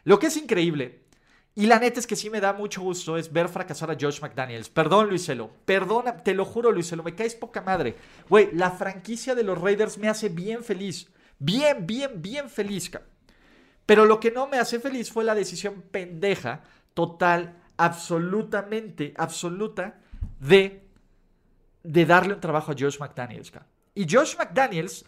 Lo 0.03 0.19
que 0.19 0.27
es 0.27 0.37
increíble, 0.37 1.03
y 1.55 1.67
la 1.67 1.79
neta 1.79 2.01
es 2.01 2.07
que 2.09 2.17
sí 2.17 2.31
me 2.31 2.41
da 2.41 2.53
mucho 2.53 2.83
gusto, 2.83 3.17
es 3.17 3.33
ver 3.33 3.49
fracasar 3.49 3.93
a 3.93 3.97
Josh 3.99 4.21
McDaniels. 4.21 4.69
Perdón, 4.69 5.09
Luiselo. 5.09 5.53
Perdona, 5.65 6.17
te 6.17 6.35
lo 6.35 6.45
juro, 6.45 6.73
Luiselo. 6.73 7.05
Me 7.05 7.15
caes 7.15 7.37
poca 7.37 7.63
madre. 7.63 7.95
Güey, 8.29 8.49
la 8.55 8.73
franquicia 8.73 9.37
de 9.37 9.45
los 9.45 9.57
Raiders 9.57 9.99
me 9.99 10.09
hace 10.09 10.31
bien 10.31 10.65
feliz. 10.65 11.13
Bien, 11.39 11.87
bien, 11.87 12.21
bien 12.21 12.51
feliz, 12.51 12.91
Pero 13.87 14.05
lo 14.05 14.19
que 14.19 14.33
no 14.33 14.49
me 14.49 14.59
hace 14.59 14.81
feliz 14.81 15.13
fue 15.13 15.23
la 15.23 15.37
decisión 15.37 15.81
pendeja, 15.93 16.65
total, 16.93 17.57
absolutamente, 17.77 19.15
absoluta, 19.17 20.01
de, 20.41 20.89
de 21.85 22.05
darle 22.05 22.35
un 22.35 22.41
trabajo 22.41 22.73
a 22.73 22.77
Josh 22.77 22.99
McDaniels, 22.99 23.53
y 23.97 24.07
Josh 24.09 24.37
McDaniels 24.37 25.07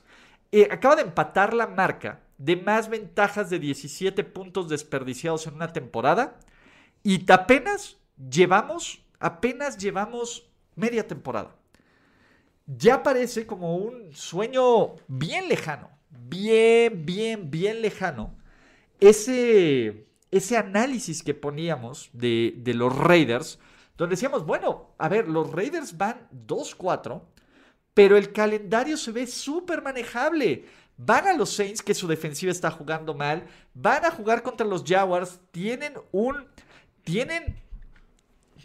eh, 0.50 0.66
acaba 0.70 0.96
de 0.96 1.02
empatar 1.02 1.52
la 1.54 1.66
marca 1.66 2.22
de 2.38 2.56
más 2.56 2.88
ventajas 2.88 3.50
de 3.50 3.58
17 3.58 4.24
puntos 4.24 4.68
desperdiciados 4.68 5.46
en 5.46 5.54
una 5.54 5.72
temporada. 5.72 6.40
Y 7.02 7.30
apenas 7.30 7.98
llevamos, 8.30 9.04
apenas 9.20 9.76
llevamos 9.76 10.48
media 10.74 11.06
temporada. 11.06 11.54
Ya 12.66 13.02
parece 13.02 13.46
como 13.46 13.76
un 13.76 14.14
sueño 14.14 14.96
bien 15.06 15.48
lejano, 15.48 15.90
bien, 16.10 17.04
bien, 17.04 17.50
bien 17.50 17.82
lejano. 17.82 18.34
Ese, 19.00 20.06
ese 20.30 20.56
análisis 20.56 21.22
que 21.22 21.34
poníamos 21.34 22.08
de, 22.14 22.54
de 22.56 22.72
los 22.72 22.96
Raiders, 22.96 23.58
donde 23.98 24.14
decíamos, 24.14 24.46
bueno, 24.46 24.94
a 24.96 25.08
ver, 25.08 25.28
los 25.28 25.52
Raiders 25.52 25.96
van 25.98 26.28
2-4, 26.46 27.22
pero 27.98 28.16
el 28.16 28.32
calendario 28.32 28.96
se 28.96 29.10
ve 29.10 29.26
súper 29.26 29.82
manejable. 29.82 30.66
Van 30.96 31.26
a 31.26 31.32
los 31.32 31.50
Saints, 31.50 31.82
que 31.82 31.94
su 31.94 32.06
defensiva 32.06 32.52
está 32.52 32.70
jugando 32.70 33.12
mal. 33.12 33.48
Van 33.74 34.04
a 34.04 34.12
jugar 34.12 34.44
contra 34.44 34.64
los 34.64 34.84
Jaguars. 34.86 35.40
Tienen 35.50 35.94
un. 36.12 36.46
Tienen. 37.02 37.60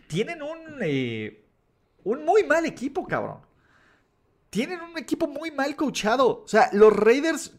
Tienen 0.06 0.44
un. 0.44 0.78
Eh, 0.82 1.48
un 2.04 2.24
muy 2.24 2.44
mal 2.44 2.68
equipo, 2.68 3.08
cabrón. 3.08 3.40
Tienen 4.52 4.82
un 4.82 5.00
equipo 5.00 5.28
muy 5.28 5.50
mal 5.50 5.76
coachado. 5.76 6.44
O 6.44 6.48
sea, 6.48 6.70
los 6.72 6.96
Raiders 6.96 7.56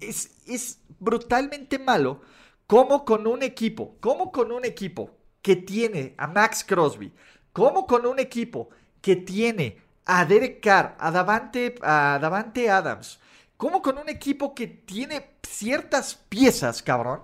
es, 0.00 0.38
es 0.46 0.78
brutalmente 0.98 1.78
malo. 1.78 2.22
Como 2.66 3.04
con 3.04 3.26
un 3.26 3.42
equipo. 3.42 3.98
Como 4.00 4.32
con 4.32 4.52
un 4.52 4.64
equipo 4.64 5.10
que 5.42 5.54
tiene 5.54 6.14
a 6.16 6.26
Max 6.26 6.64
Crosby. 6.66 7.12
Como 7.52 7.86
con 7.86 8.06
un 8.06 8.18
equipo 8.18 8.70
que 9.02 9.16
tiene 9.16 9.89
a 10.12 10.24
Derek 10.24 10.60
Carr, 10.60 10.96
a 10.98 11.12
Davante, 11.12 11.76
a 11.82 12.18
Davante 12.20 12.68
Adams, 12.68 13.20
como 13.56 13.80
con 13.80 13.96
un 13.96 14.08
equipo 14.08 14.52
que 14.52 14.66
tiene 14.66 15.36
ciertas 15.48 16.16
piezas, 16.28 16.82
cabrón, 16.82 17.20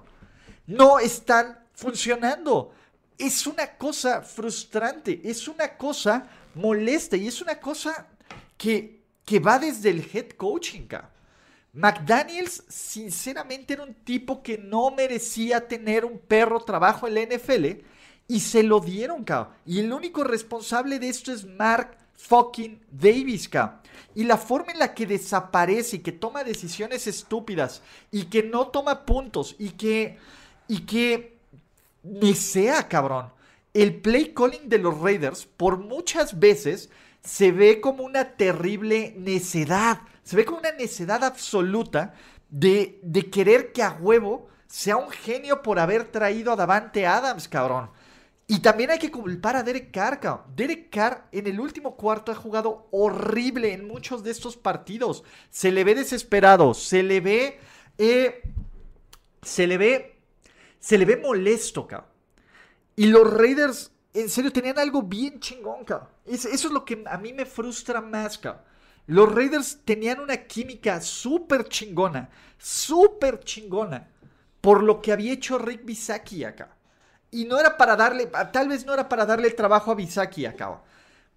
no 0.68 1.00
están 1.00 1.58
funcionando. 1.74 2.72
Es 3.18 3.44
una 3.48 3.76
cosa 3.76 4.22
frustrante, 4.22 5.20
es 5.24 5.48
una 5.48 5.76
cosa 5.76 6.28
molesta 6.54 7.16
y 7.16 7.26
es 7.26 7.42
una 7.42 7.58
cosa 7.58 8.06
que, 8.56 9.02
que 9.24 9.40
va 9.40 9.58
desde 9.58 9.90
el 9.90 10.08
head 10.12 10.30
coaching, 10.36 10.86
cabrón. 10.86 11.10
McDaniels, 11.72 12.62
sinceramente, 12.68 13.74
era 13.74 13.82
un 13.82 13.94
tipo 13.94 14.44
que 14.44 14.58
no 14.58 14.92
merecía 14.92 15.66
tener 15.66 16.04
un 16.04 16.20
perro 16.20 16.60
trabajo 16.60 17.08
en 17.08 17.14
la 17.14 17.22
NFL 17.22 17.82
y 18.28 18.40
se 18.40 18.62
lo 18.62 18.78
dieron, 18.78 19.24
cabrón. 19.24 19.54
Y 19.66 19.80
el 19.80 19.92
único 19.92 20.22
responsable 20.22 21.00
de 21.00 21.08
esto 21.08 21.32
es 21.32 21.44
Mark 21.44 22.05
fucking 22.16 22.80
Davis, 22.90 23.48
Y 24.14 24.24
la 24.24 24.36
forma 24.36 24.72
en 24.72 24.78
la 24.78 24.94
que 24.94 25.06
desaparece 25.06 25.96
y 25.96 25.98
que 26.00 26.12
toma 26.12 26.44
decisiones 26.44 27.06
estúpidas 27.06 27.82
y 28.10 28.24
que 28.24 28.42
no 28.42 28.68
toma 28.68 29.04
puntos 29.04 29.54
y 29.58 29.70
que. 29.70 30.18
y 30.68 30.80
que. 30.80 31.36
ni 32.02 32.34
sea, 32.34 32.88
cabrón. 32.88 33.30
El 33.74 34.00
play 34.00 34.32
calling 34.32 34.68
de 34.68 34.78
los 34.78 34.98
Raiders, 34.98 35.44
por 35.44 35.76
muchas 35.78 36.38
veces, 36.38 36.88
se 37.22 37.52
ve 37.52 37.80
como 37.80 38.04
una 38.04 38.36
terrible 38.36 39.14
necedad. 39.18 40.00
Se 40.22 40.34
ve 40.34 40.44
como 40.44 40.58
una 40.58 40.72
necedad 40.72 41.22
absoluta 41.22 42.14
de, 42.48 42.98
de 43.02 43.30
querer 43.30 43.72
que 43.72 43.82
a 43.82 43.92
huevo 44.00 44.48
sea 44.66 44.96
un 44.96 45.10
genio 45.10 45.62
por 45.62 45.78
haber 45.78 46.04
traído 46.10 46.52
a 46.52 46.56
Davante 46.56 47.06
Adams, 47.06 47.48
cabrón. 47.48 47.90
Y 48.48 48.60
también 48.60 48.90
hay 48.90 48.98
que 48.98 49.10
culpar 49.10 49.56
a 49.56 49.62
Derek 49.64 49.90
Carr. 49.90 50.44
Derek 50.54 50.88
Carr 50.90 51.28
en 51.32 51.48
el 51.48 51.58
último 51.58 51.96
cuarto 51.96 52.30
ha 52.30 52.36
jugado 52.36 52.86
horrible 52.92 53.72
en 53.72 53.88
muchos 53.88 54.22
de 54.22 54.30
estos 54.30 54.56
partidos. 54.56 55.24
Se 55.50 55.72
le 55.72 55.82
ve 55.82 55.94
desesperado, 55.94 56.72
se 56.74 57.02
le 57.02 57.20
ve... 57.20 57.58
Eh, 57.98 58.42
se 59.42 59.66
le 59.66 59.78
ve... 59.78 60.20
Se 60.78 60.96
le 60.96 61.04
ve 61.04 61.16
molesto, 61.16 61.88
cabrón. 61.88 62.10
Y 62.94 63.06
los 63.06 63.32
Raiders, 63.34 63.90
en 64.14 64.28
serio, 64.28 64.52
tenían 64.52 64.78
algo 64.78 65.02
bien 65.02 65.40
chingón, 65.40 65.84
cabrón. 65.84 66.08
Eso 66.24 66.48
es 66.48 66.64
lo 66.70 66.84
que 66.84 67.02
a 67.04 67.18
mí 67.18 67.32
me 67.32 67.46
frustra 67.46 68.00
más, 68.00 68.38
cabrón. 68.38 68.62
Los 69.08 69.32
Raiders 69.32 69.80
tenían 69.84 70.20
una 70.20 70.36
química 70.46 71.00
súper 71.00 71.68
chingona, 71.68 72.28
súper 72.58 73.40
chingona, 73.40 74.08
por 74.60 74.82
lo 74.82 75.00
que 75.00 75.12
había 75.12 75.32
hecho 75.32 75.58
Rick 75.58 75.84
Bisaki 75.84 76.44
acá. 76.44 76.75
Y 77.30 77.44
no 77.44 77.58
era 77.58 77.76
para 77.76 77.96
darle, 77.96 78.26
tal 78.52 78.68
vez 78.68 78.86
no 78.86 78.94
era 78.94 79.08
para 79.08 79.26
darle 79.26 79.48
el 79.48 79.54
trabajo 79.54 79.90
a 79.90 79.94
Bisaki 79.94 80.46
acá. 80.46 80.80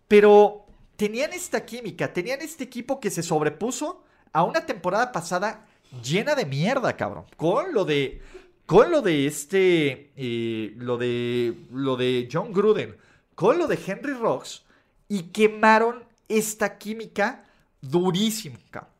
Pero 0.07 0.65
tenían 0.95 1.33
esta 1.33 1.65
química, 1.65 2.11
tenían 2.11 2.41
este 2.41 2.63
equipo 2.63 2.99
que 2.99 3.09
se 3.09 3.23
sobrepuso 3.23 4.03
a 4.33 4.43
una 4.43 4.65
temporada 4.65 5.11
pasada 5.11 5.65
llena 6.03 6.35
de 6.35 6.45
mierda, 6.45 6.95
cabrón. 6.95 7.25
Con 7.35 7.73
lo 7.73 7.85
de, 7.85 8.21
con 8.65 8.91
lo 8.91 9.01
de 9.01 9.25
este, 9.25 10.11
eh, 10.15 10.73
lo 10.77 10.97
de, 10.97 11.65
lo 11.71 11.95
de 11.95 12.29
John 12.31 12.53
Gruden, 12.53 12.95
con 13.35 13.57
lo 13.57 13.67
de 13.67 13.79
Henry 13.85 14.13
Rocks 14.13 14.63
y 15.07 15.23
quemaron 15.23 16.03
esta 16.27 16.77
química 16.77 17.45
durísimo, 17.81 18.57
cabrón. 18.69 18.93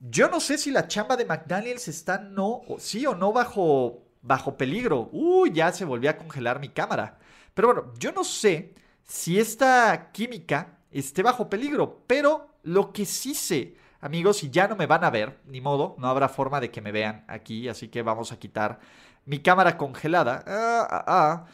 Yo 0.00 0.28
no 0.30 0.40
sé 0.40 0.56
si 0.56 0.70
la 0.70 0.88
chamba 0.88 1.16
de 1.16 1.26
McDaniels 1.26 1.86
está 1.88 2.18
no, 2.18 2.62
sí 2.78 3.06
o 3.06 3.14
no 3.14 3.34
bajo 3.34 4.02
bajo 4.22 4.56
peligro. 4.56 5.08
Uy, 5.12 5.52
ya 5.52 5.72
se 5.72 5.84
volvió 5.84 6.10
a 6.10 6.16
congelar 6.16 6.60
mi 6.60 6.68
cámara. 6.68 7.18
Pero 7.54 7.68
bueno, 7.68 7.92
yo 7.98 8.12
no 8.12 8.24
sé 8.24 8.74
si 9.04 9.38
esta 9.38 10.10
química 10.12 10.78
esté 10.90 11.22
bajo 11.22 11.48
peligro, 11.48 12.02
pero 12.06 12.54
lo 12.62 12.92
que 12.92 13.06
sí 13.06 13.34
sé, 13.34 13.76
amigos, 14.00 14.42
y 14.42 14.50
ya 14.50 14.68
no 14.68 14.76
me 14.76 14.86
van 14.86 15.04
a 15.04 15.10
ver, 15.10 15.40
ni 15.46 15.60
modo, 15.60 15.94
no 15.98 16.08
habrá 16.08 16.28
forma 16.28 16.60
de 16.60 16.70
que 16.70 16.80
me 16.80 16.92
vean 16.92 17.24
aquí, 17.28 17.68
así 17.68 17.88
que 17.88 18.02
vamos 18.02 18.32
a 18.32 18.38
quitar 18.38 18.80
mi 19.24 19.40
cámara 19.40 19.76
congelada. 19.76 20.44
Ah, 20.46 20.86
ah, 20.90 21.04
ah. 21.06 21.46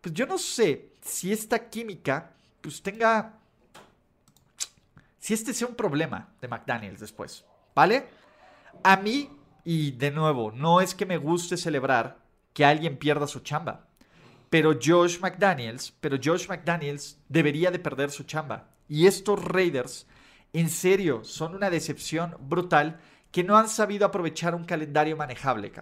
Pues 0.00 0.14
yo 0.14 0.26
no 0.26 0.38
sé 0.38 0.92
si 1.00 1.32
esta 1.32 1.68
química, 1.68 2.32
pues 2.60 2.82
tenga, 2.82 3.38
si 5.18 5.34
este 5.34 5.54
sea 5.54 5.68
un 5.68 5.74
problema 5.74 6.28
de 6.40 6.48
McDaniels 6.48 7.00
después, 7.00 7.44
¿vale? 7.74 8.06
A 8.82 8.96
mí 8.96 9.30
y 9.64 9.92
de 9.92 10.10
nuevo, 10.10 10.52
no 10.52 10.80
es 10.80 10.94
que 10.94 11.06
me 11.06 11.16
guste 11.16 11.56
celebrar 11.56 12.18
que 12.52 12.64
alguien 12.64 12.98
pierda 12.98 13.26
su 13.26 13.40
chamba. 13.40 13.86
Pero 14.50 14.78
Josh 14.80 15.18
McDaniels, 15.20 15.92
pero 16.00 16.18
Josh 16.22 16.48
McDaniels 16.48 17.18
debería 17.28 17.70
de 17.70 17.78
perder 17.78 18.10
su 18.10 18.24
chamba. 18.24 18.68
Y 18.88 19.06
estos 19.06 19.42
Raiders, 19.42 20.06
en 20.52 20.68
serio, 20.68 21.24
son 21.24 21.54
una 21.54 21.70
decepción 21.70 22.36
brutal 22.40 23.00
que 23.32 23.42
no 23.42 23.56
han 23.56 23.68
sabido 23.68 24.06
aprovechar 24.06 24.54
un 24.54 24.64
calendario 24.64 25.16
manejable. 25.16 25.72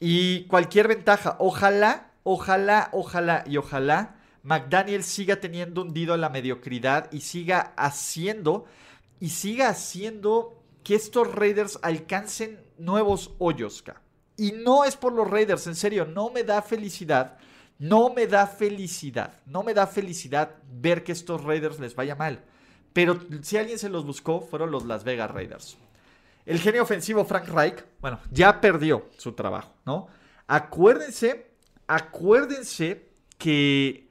Y 0.00 0.44
cualquier 0.46 0.88
ventaja, 0.88 1.36
ojalá, 1.38 2.10
ojalá, 2.24 2.88
ojalá 2.92 3.44
y 3.46 3.58
ojalá 3.58 4.16
McDaniels 4.42 5.06
siga 5.06 5.36
teniendo 5.36 5.82
hundido 5.82 6.16
la 6.16 6.28
mediocridad 6.28 7.08
y 7.12 7.20
siga 7.20 7.72
haciendo 7.76 8.64
y 9.20 9.28
siga 9.28 9.68
haciendo 9.68 10.61
que 10.82 10.94
estos 10.94 11.34
Raiders 11.34 11.78
alcancen 11.82 12.60
nuevos 12.78 13.34
hoyos, 13.38 13.84
Y 14.36 14.52
no 14.52 14.84
es 14.84 14.96
por 14.96 15.12
los 15.12 15.28
Raiders, 15.28 15.66
en 15.66 15.76
serio, 15.76 16.04
no 16.04 16.30
me 16.30 16.42
da 16.42 16.62
felicidad. 16.62 17.38
No 17.78 18.10
me 18.10 18.26
da 18.26 18.46
felicidad. 18.46 19.40
No 19.46 19.62
me 19.62 19.74
da 19.74 19.86
felicidad 19.86 20.56
ver 20.70 21.02
que 21.04 21.12
estos 21.12 21.42
Raiders 21.42 21.80
les 21.80 21.94
vaya 21.94 22.14
mal. 22.14 22.44
Pero 22.92 23.20
si 23.42 23.56
alguien 23.56 23.78
se 23.78 23.88
los 23.88 24.04
buscó, 24.04 24.40
fueron 24.40 24.70
los 24.70 24.84
Las 24.84 25.04
Vegas 25.04 25.30
Raiders. 25.30 25.76
El 26.44 26.58
genio 26.58 26.82
ofensivo 26.82 27.24
Frank 27.24 27.48
Reich, 27.48 27.84
bueno, 28.00 28.20
ya 28.30 28.60
perdió 28.60 29.08
su 29.16 29.32
trabajo, 29.32 29.72
¿no? 29.86 30.08
Acuérdense, 30.48 31.52
acuérdense 31.86 33.08
que, 33.38 34.08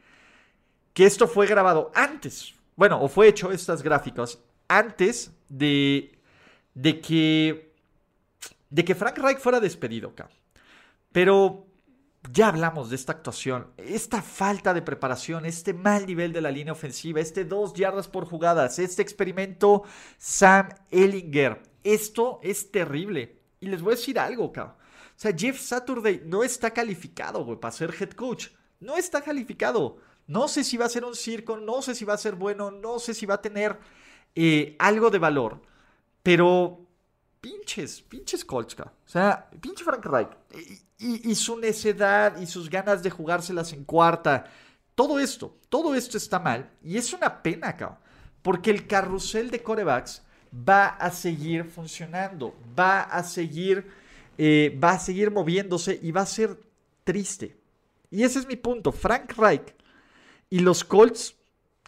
que 0.93 1.05
esto 1.05 1.27
fue 1.27 1.45
grabado 1.45 1.91
antes, 1.93 2.55
bueno, 2.75 3.01
o 3.01 3.09
fue 3.09 3.27
hecho 3.27 3.51
estas 3.51 3.83
gráficas 3.83 4.39
antes 4.69 5.31
de 5.49 6.17
de 6.73 7.01
que, 7.01 7.73
de 8.69 8.85
que 8.85 8.95
Frank 8.95 9.17
Reich 9.17 9.39
fuera 9.39 9.59
despedido, 9.59 10.13
Pero 11.11 11.67
ya 12.31 12.49
hablamos 12.49 12.89
de 12.89 12.95
esta 12.95 13.13
actuación, 13.13 13.67
esta 13.77 14.21
falta 14.21 14.73
de 14.73 14.81
preparación, 14.81 15.45
este 15.45 15.73
mal 15.73 16.05
nivel 16.05 16.31
de 16.31 16.41
la 16.41 16.51
línea 16.51 16.73
ofensiva, 16.73 17.19
este 17.19 17.45
dos 17.45 17.73
yardas 17.73 18.07
por 18.07 18.25
jugadas, 18.25 18.79
este 18.79 19.01
experimento 19.01 19.83
Sam 20.17 20.69
Ellinger. 20.91 21.61
Esto 21.83 22.39
es 22.43 22.71
terrible. 22.71 23.39
Y 23.59 23.67
les 23.67 23.81
voy 23.81 23.93
a 23.93 23.95
decir 23.95 24.19
algo, 24.19 24.51
cabrón. 24.51 24.75
O 24.75 25.19
sea, 25.21 25.33
Jeff 25.37 25.59
Saturday 25.59 26.23
no 26.25 26.43
está 26.43 26.71
calificado, 26.71 27.59
para 27.59 27.71
ser 27.71 27.93
head 27.99 28.11
coach. 28.11 28.47
No 28.79 28.97
está 28.97 29.21
calificado. 29.21 29.97
No 30.27 30.47
sé 30.47 30.63
si 30.63 30.77
va 30.77 30.85
a 30.85 30.89
ser 30.89 31.05
un 31.05 31.15
circo, 31.15 31.57
no 31.57 31.81
sé 31.81 31.93
si 31.93 32.05
va 32.05 32.13
a 32.13 32.17
ser 32.17 32.35
bueno, 32.35 32.71
no 32.71 32.99
sé 32.99 33.13
si 33.13 33.25
va 33.25 33.35
a 33.35 33.41
tener 33.41 33.77
eh, 34.35 34.75
algo 34.79 35.09
de 35.09 35.19
valor. 35.19 35.61
Pero 36.23 36.81
pinches, 37.41 38.01
pinches 38.01 38.45
Colts, 38.45 38.75
O 38.79 38.91
sea, 39.05 39.49
pinche 39.59 39.83
Frank 39.83 40.05
Reich. 40.05 40.29
Y, 40.99 41.33
su 41.33 41.57
necedad 41.57 42.39
y 42.39 42.45
sus 42.45 42.69
ganas 42.69 43.01
de 43.01 43.09
jugárselas 43.09 43.73
en 43.73 43.83
cuarta. 43.83 44.45
Todo 44.93 45.19
esto, 45.19 45.57
todo 45.67 45.95
esto 45.95 46.17
está 46.17 46.39
mal. 46.39 46.69
Y 46.83 46.97
es 46.97 47.11
una 47.11 47.41
pena, 47.41 47.75
cabrón. 47.75 47.97
Porque 48.43 48.69
el 48.69 48.85
carrusel 48.85 49.49
de 49.49 49.63
corebacks 49.63 50.21
va 50.53 50.87
a 50.87 51.09
seguir 51.09 51.65
funcionando. 51.65 52.55
Va 52.77 53.01
a 53.01 53.23
seguir, 53.23 53.91
eh, 54.37 54.77
va 54.81 54.91
a 54.91 54.99
seguir 54.99 55.31
moviéndose 55.31 55.99
y 56.01 56.11
va 56.11 56.21
a 56.21 56.27
ser 56.27 56.59
triste. 57.03 57.57
Y 58.11 58.23
ese 58.23 58.37
es 58.37 58.47
mi 58.47 58.55
punto. 58.55 58.91
Frank 58.91 59.33
Reich 59.37 59.73
y 60.51 60.59
los 60.59 60.83
Colts, 60.83 61.35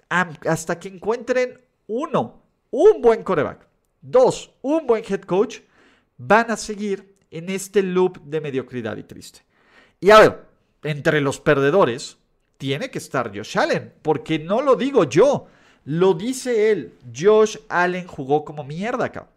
hasta 0.09 0.79
que 0.79 0.87
encuentren 0.87 1.61
uno, 1.85 2.41
un 2.71 3.01
buen 3.01 3.23
coreback 3.23 3.67
Dos, 4.03 4.51
un 4.61 4.85
buen 4.85 5.03
head 5.07 5.21
coach 5.21 5.61
van 6.17 6.51
a 6.51 6.57
seguir 6.57 7.15
en 7.31 7.49
este 7.49 7.81
loop 7.81 8.19
de 8.19 8.41
mediocridad 8.41 8.97
y 8.97 9.03
triste. 9.03 9.39
Y 10.01 10.11
a 10.11 10.19
ver, 10.19 10.45
entre 10.83 11.21
los 11.21 11.39
perdedores 11.39 12.17
tiene 12.57 12.91
que 12.91 12.97
estar 12.97 13.35
Josh 13.35 13.57
Allen, 13.57 13.93
porque 14.01 14.39
no 14.39 14.61
lo 14.61 14.75
digo 14.75 15.05
yo, 15.05 15.47
lo 15.85 16.13
dice 16.13 16.71
él. 16.71 16.93
Josh 17.15 17.57
Allen 17.69 18.05
jugó 18.05 18.43
como 18.43 18.65
mierda, 18.65 19.05
acá. 19.05 19.29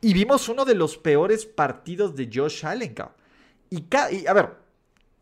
Y 0.00 0.14
vimos 0.14 0.48
uno 0.48 0.64
de 0.64 0.76
los 0.76 0.96
peores 0.96 1.44
partidos 1.44 2.14
de 2.14 2.30
Josh 2.32 2.64
Allen, 2.64 2.94
Y, 3.70 3.86
y 4.12 4.26
a 4.28 4.32
ver, 4.32 4.50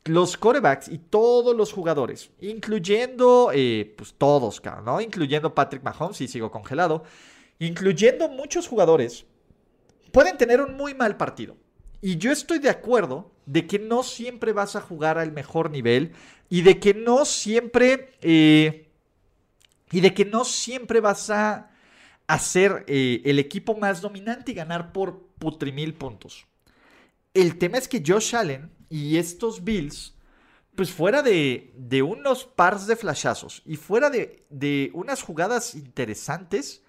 los 0.04 0.36
corebacks 0.36 0.88
y 0.88 0.98
todos 0.98 1.56
los 1.56 1.72
jugadores, 1.72 2.30
incluyendo, 2.40 3.50
eh, 3.54 3.94
pues 3.96 4.14
todos, 4.18 4.60
¿no? 4.84 5.00
Incluyendo 5.00 5.54
Patrick 5.54 5.82
Mahomes, 5.82 6.20
y 6.20 6.28
sigo 6.28 6.50
congelado, 6.50 7.04
incluyendo 7.58 8.28
muchos 8.28 8.68
jugadores, 8.68 9.26
pueden 10.12 10.36
tener 10.36 10.60
un 10.60 10.74
muy 10.76 10.94
mal 10.94 11.16
partido. 11.16 11.56
Y 12.00 12.18
yo 12.18 12.32
estoy 12.32 12.58
de 12.58 12.70
acuerdo 12.70 13.32
de 13.46 13.66
que 13.66 13.78
no 13.78 14.02
siempre 14.02 14.52
vas 14.52 14.76
a 14.76 14.80
jugar 14.80 15.18
al 15.18 15.32
mejor 15.32 15.70
nivel 15.70 16.12
y 16.48 16.62
de 16.62 16.78
que 16.78 16.94
no 16.94 17.24
siempre, 17.24 18.12
eh, 18.20 18.90
y 19.90 20.00
de 20.00 20.14
que 20.14 20.24
no 20.24 20.44
siempre 20.44 21.00
vas 21.00 21.30
a 21.30 21.70
hacer 22.26 22.84
eh, 22.86 23.22
el 23.24 23.38
equipo 23.38 23.76
más 23.76 24.00
dominante 24.00 24.52
y 24.52 24.54
ganar 24.54 24.92
por 24.92 25.28
putrimil 25.38 25.94
puntos. 25.94 26.46
El 27.32 27.58
tema 27.58 27.78
es 27.78 27.88
que 27.88 28.02
Josh 28.06 28.36
Allen 28.36 28.70
y 28.88 29.16
estos 29.16 29.64
Bills, 29.64 30.14
pues 30.76 30.90
fuera 30.92 31.22
de, 31.22 31.72
unos 32.06 32.44
pars 32.44 32.86
de 32.86 32.96
flashazos 32.96 33.62
y 33.64 33.76
fuera 33.76 34.10
de 34.10 34.90
unas 34.94 35.22
jugadas 35.22 35.74
interesantes, 35.74 36.83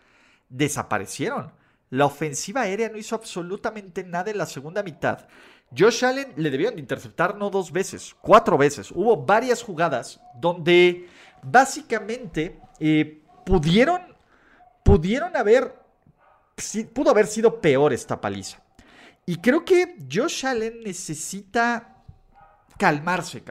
desaparecieron. 0.50 1.52
La 1.90 2.06
ofensiva 2.06 2.62
aérea 2.62 2.90
no 2.90 2.98
hizo 2.98 3.16
absolutamente 3.16 4.04
nada 4.04 4.32
en 4.32 4.38
la 4.38 4.46
segunda 4.46 4.84
mitad. 4.84 5.28
Josh 5.76 6.06
Allen 6.06 6.34
le 6.36 6.50
debieron 6.50 6.76
de 6.76 6.82
interceptar 6.82 7.36
no 7.36 7.50
dos 7.50 7.72
veces, 7.72 8.16
cuatro 8.22 8.58
veces. 8.58 8.92
Hubo 8.92 9.26
varias 9.26 9.64
jugadas 9.64 10.20
donde 10.40 11.08
básicamente 11.42 12.60
eh, 12.80 13.22
pudieron, 13.46 14.02
pudieron 14.84 15.36
haber, 15.36 15.76
pudo 16.94 17.12
haber 17.12 17.28
sido 17.28 17.62
peor 17.62 17.94
esta 17.94 18.20
paliza. 18.20 18.62
Y 19.26 19.38
creo 19.38 19.66
que 19.66 19.98
Josh 20.12 20.46
Allen 20.46 20.82
necesita 20.84 22.04
calmarse, 22.78 23.44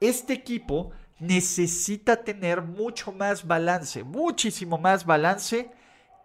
Este 0.00 0.32
equipo 0.32 0.92
necesita 1.18 2.16
tener 2.16 2.62
mucho 2.62 3.12
más 3.12 3.46
balance, 3.46 4.02
muchísimo 4.02 4.78
más 4.78 5.04
balance 5.04 5.70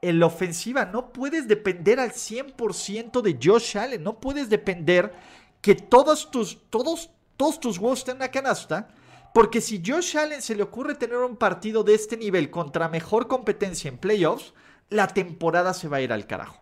en 0.01 0.19
la 0.19 0.27
ofensiva. 0.27 0.85
No 0.85 1.11
puedes 1.11 1.47
depender 1.47 1.99
al 1.99 2.11
100% 2.11 3.21
de 3.21 3.39
Josh 3.41 3.77
Allen. 3.77 4.03
No 4.03 4.19
puedes 4.19 4.49
depender 4.49 5.13
que 5.61 5.75
todos 5.75 6.31
tus, 6.31 6.69
todos, 6.69 7.11
todos 7.35 7.59
tus 7.59 7.77
huevos 7.77 7.99
estén 7.99 8.15
en 8.15 8.19
la 8.19 8.31
canasta. 8.31 8.89
Porque 9.33 9.61
si 9.61 9.81
Josh 9.85 10.17
Allen 10.17 10.41
se 10.41 10.55
le 10.55 10.63
ocurre 10.63 10.95
tener 10.95 11.17
un 11.17 11.37
partido 11.37 11.83
de 11.83 11.93
este 11.93 12.17
nivel 12.17 12.49
contra 12.49 12.89
mejor 12.89 13.27
competencia 13.27 13.89
en 13.89 13.97
playoffs, 13.97 14.53
la 14.89 15.07
temporada 15.07 15.73
se 15.73 15.87
va 15.87 15.97
a 15.97 16.01
ir 16.01 16.11
al 16.11 16.25
carajo. 16.27 16.61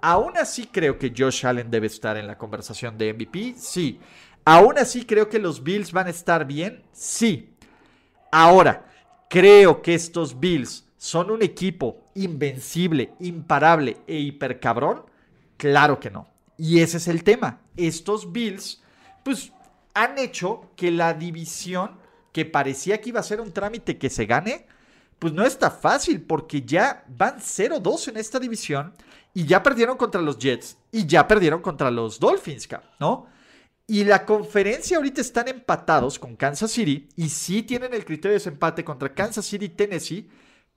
Aún 0.00 0.36
así 0.36 0.66
creo 0.66 0.98
que 0.98 1.14
Josh 1.16 1.46
Allen 1.46 1.70
debe 1.70 1.86
estar 1.86 2.16
en 2.16 2.26
la 2.26 2.36
conversación 2.36 2.98
de 2.98 3.14
MVP, 3.14 3.54
sí. 3.56 4.00
Aún 4.44 4.76
así 4.76 5.06
creo 5.06 5.28
que 5.28 5.38
los 5.38 5.62
Bills 5.62 5.92
van 5.92 6.08
a 6.08 6.10
estar 6.10 6.44
bien, 6.44 6.82
sí. 6.92 7.54
Ahora, 8.32 8.84
creo 9.30 9.80
que 9.80 9.94
estos 9.94 10.38
Bills 10.40 10.84
son 11.02 11.32
un 11.32 11.42
equipo 11.42 12.04
invencible, 12.14 13.12
imparable 13.18 13.96
e 14.06 14.20
hipercabrón. 14.20 15.02
Claro 15.56 15.98
que 15.98 16.12
no. 16.12 16.28
Y 16.56 16.78
ese 16.78 16.98
es 16.98 17.08
el 17.08 17.24
tema. 17.24 17.58
Estos 17.76 18.30
Bills, 18.30 18.80
pues, 19.24 19.52
han 19.94 20.16
hecho 20.16 20.70
que 20.76 20.92
la 20.92 21.12
división, 21.12 21.98
que 22.30 22.44
parecía 22.44 23.00
que 23.00 23.08
iba 23.08 23.18
a 23.18 23.24
ser 23.24 23.40
un 23.40 23.50
trámite 23.50 23.98
que 23.98 24.10
se 24.10 24.26
gane, 24.26 24.68
pues 25.18 25.32
no 25.32 25.44
está 25.44 25.72
fácil, 25.72 26.22
porque 26.22 26.62
ya 26.62 27.04
van 27.08 27.40
0-2 27.40 28.06
en 28.06 28.18
esta 28.18 28.38
división 28.38 28.92
y 29.34 29.44
ya 29.44 29.60
perdieron 29.60 29.96
contra 29.96 30.20
los 30.20 30.38
Jets 30.38 30.76
y 30.92 31.04
ya 31.04 31.26
perdieron 31.26 31.62
contra 31.62 31.90
los 31.90 32.20
Dolphins, 32.20 32.68
¿no? 33.00 33.26
Y 33.88 34.04
la 34.04 34.24
conferencia 34.24 34.98
ahorita 34.98 35.20
están 35.20 35.48
empatados 35.48 36.20
con 36.20 36.36
Kansas 36.36 36.70
City 36.70 37.08
y 37.16 37.28
sí 37.28 37.64
tienen 37.64 37.92
el 37.92 38.04
criterio 38.04 38.34
de 38.34 38.38
desempate 38.38 38.84
contra 38.84 39.12
Kansas 39.12 39.44
City 39.44 39.64
y 39.64 39.70
Tennessee, 39.70 40.30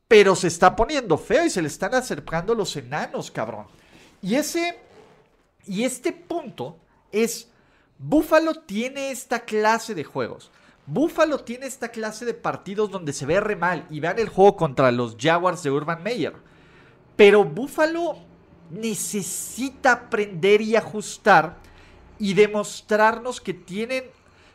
pero 0.07 0.35
se 0.35 0.47
está 0.47 0.75
poniendo 0.75 1.17
feo 1.17 1.45
y 1.45 1.49
se 1.49 1.61
le 1.61 1.67
están 1.67 1.95
acercando 1.95 2.53
los 2.53 2.75
enanos, 2.75 3.31
cabrón. 3.31 3.65
Y 4.21 4.35
ese 4.35 4.79
y 5.65 5.83
este 5.83 6.11
punto 6.11 6.77
es 7.11 7.49
Buffalo 7.97 8.53
tiene 8.55 9.11
esta 9.11 9.41
clase 9.41 9.95
de 9.95 10.03
juegos. 10.03 10.51
Buffalo 10.85 11.39
tiene 11.39 11.65
esta 11.65 11.89
clase 11.89 12.25
de 12.25 12.35
partidos 12.35 12.91
donde 12.91 13.13
se 13.13 13.25
ve 13.25 13.39
re 13.39 13.55
mal 13.55 13.87
y 13.89 13.99
vean 13.99 14.19
el 14.19 14.29
juego 14.29 14.55
contra 14.55 14.91
los 14.91 15.17
Jaguars 15.19 15.63
de 15.63 15.71
Urban 15.71 16.03
Meyer. 16.03 16.33
Pero 17.15 17.43
Buffalo 17.43 18.17
necesita 18.69 19.93
aprender 19.93 20.61
y 20.61 20.75
ajustar 20.75 21.57
y 22.19 22.33
demostrarnos 22.33 23.41
que 23.41 23.53
tienen 23.53 24.03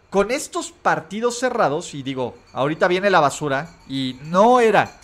con 0.09 0.31
estos 0.31 0.73
partidos 0.73 1.39
cerrados, 1.39 1.95
y 1.95 2.03
digo, 2.03 2.35
ahorita 2.53 2.89
viene 2.89 3.11
la 3.11 3.21
basura, 3.21 3.77
y 3.89 4.19
no 4.25 4.59
era, 4.59 5.00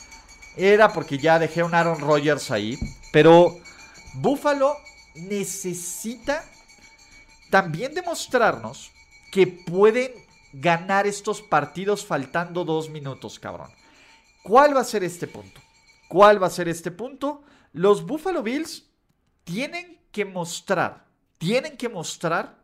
era 0.56 0.92
porque 0.92 1.18
ya 1.18 1.38
dejé 1.38 1.62
un 1.62 1.74
Aaron 1.74 2.00
Rodgers 2.00 2.50
ahí, 2.50 2.78
pero 3.12 3.58
Buffalo 4.14 4.76
necesita 5.14 6.44
también 7.50 7.94
demostrarnos 7.94 8.90
que 9.30 9.46
pueden 9.46 10.12
ganar 10.52 11.06
estos 11.06 11.42
partidos 11.42 12.04
faltando 12.04 12.64
dos 12.64 12.88
minutos, 12.88 13.38
cabrón. 13.38 13.70
¿Cuál 14.42 14.76
va 14.76 14.80
a 14.80 14.84
ser 14.84 15.04
este 15.04 15.26
punto? 15.26 15.60
¿Cuál 16.08 16.42
va 16.42 16.46
a 16.46 16.50
ser 16.50 16.68
este 16.68 16.90
punto? 16.90 17.42
Los 17.72 18.06
Buffalo 18.06 18.42
Bills 18.42 18.84
tienen 19.44 20.00
que 20.10 20.24
mostrar, 20.24 21.04
tienen 21.38 21.76
que 21.76 21.88
mostrar 21.88 22.58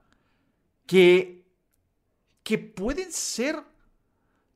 que, 0.87 1.45
que 2.43 2.59
pueden 2.59 3.13
ser, 3.13 3.63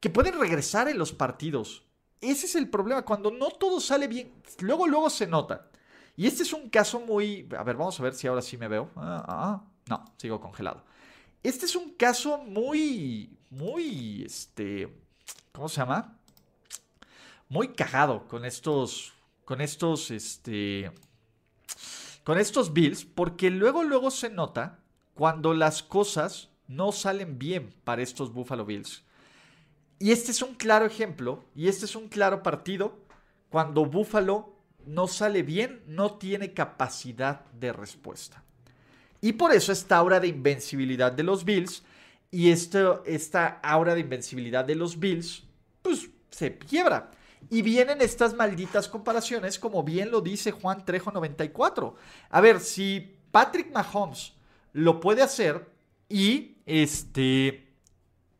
que 0.00 0.08
pueden 0.08 0.38
regresar 0.38 0.88
en 0.88 0.98
los 0.98 1.12
partidos. 1.12 1.85
Ese 2.30 2.46
es 2.46 2.54
el 2.56 2.68
problema, 2.68 3.02
cuando 3.02 3.30
no 3.30 3.50
todo 3.50 3.80
sale 3.80 4.08
bien, 4.08 4.32
luego, 4.60 4.86
luego 4.86 5.08
se 5.10 5.26
nota. 5.26 5.68
Y 6.16 6.26
este 6.26 6.42
es 6.42 6.52
un 6.52 6.70
caso 6.70 7.00
muy, 7.00 7.48
a 7.56 7.62
ver, 7.62 7.76
vamos 7.76 7.98
a 8.00 8.02
ver 8.02 8.14
si 8.14 8.26
ahora 8.26 8.42
sí 8.42 8.56
me 8.56 8.68
veo. 8.68 8.90
Ah, 8.96 9.24
ah, 9.26 9.36
ah. 9.38 9.64
no, 9.86 10.04
sigo 10.16 10.40
congelado. 10.40 10.82
Este 11.42 11.66
es 11.66 11.76
un 11.76 11.90
caso 11.92 12.38
muy, 12.38 13.38
muy, 13.50 14.24
este, 14.24 14.88
¿cómo 15.52 15.68
se 15.68 15.76
llama? 15.76 16.18
Muy 17.48 17.68
cagado 17.68 18.26
con 18.26 18.44
estos, 18.44 19.12
con 19.44 19.60
estos, 19.60 20.10
este, 20.10 20.90
con 22.24 22.38
estos 22.38 22.72
Bills, 22.72 23.04
porque 23.04 23.50
luego, 23.50 23.84
luego 23.84 24.10
se 24.10 24.30
nota 24.30 24.80
cuando 25.14 25.54
las 25.54 25.82
cosas 25.82 26.48
no 26.66 26.90
salen 26.92 27.38
bien 27.38 27.72
para 27.84 28.02
estos 28.02 28.32
Buffalo 28.32 28.64
Bills. 28.64 29.04
Y 29.98 30.12
este 30.12 30.30
es 30.30 30.42
un 30.42 30.54
claro 30.54 30.84
ejemplo, 30.84 31.44
y 31.54 31.68
este 31.68 31.86
es 31.86 31.96
un 31.96 32.08
claro 32.08 32.42
partido, 32.42 32.98
cuando 33.48 33.86
Buffalo 33.86 34.54
no 34.84 35.08
sale 35.08 35.42
bien, 35.42 35.82
no 35.86 36.14
tiene 36.14 36.52
capacidad 36.52 37.46
de 37.52 37.72
respuesta. 37.72 38.42
Y 39.20 39.32
por 39.32 39.52
eso 39.52 39.72
esta 39.72 39.96
aura 39.96 40.20
de 40.20 40.28
invencibilidad 40.28 41.12
de 41.12 41.22
los 41.22 41.44
Bills 41.44 41.82
y 42.30 42.50
esta 42.50 43.60
aura 43.62 43.94
de 43.94 44.00
invencibilidad 44.00 44.64
de 44.64 44.74
los 44.74 44.98
Bills, 44.98 45.44
pues 45.82 46.10
se 46.30 46.58
quiebra. 46.58 47.10
Y 47.48 47.62
vienen 47.62 48.02
estas 48.02 48.34
malditas 48.34 48.88
comparaciones, 48.88 49.58
como 49.58 49.82
bien 49.82 50.10
lo 50.10 50.20
dice 50.20 50.50
Juan 50.50 50.84
Trejo 50.84 51.10
94. 51.12 51.94
A 52.30 52.40
ver, 52.40 52.60
si 52.60 53.16
Patrick 53.30 53.72
Mahomes 53.72 54.34
lo 54.72 55.00
puede 55.00 55.22
hacer 55.22 55.70
y 56.08 56.56
este 56.66 57.66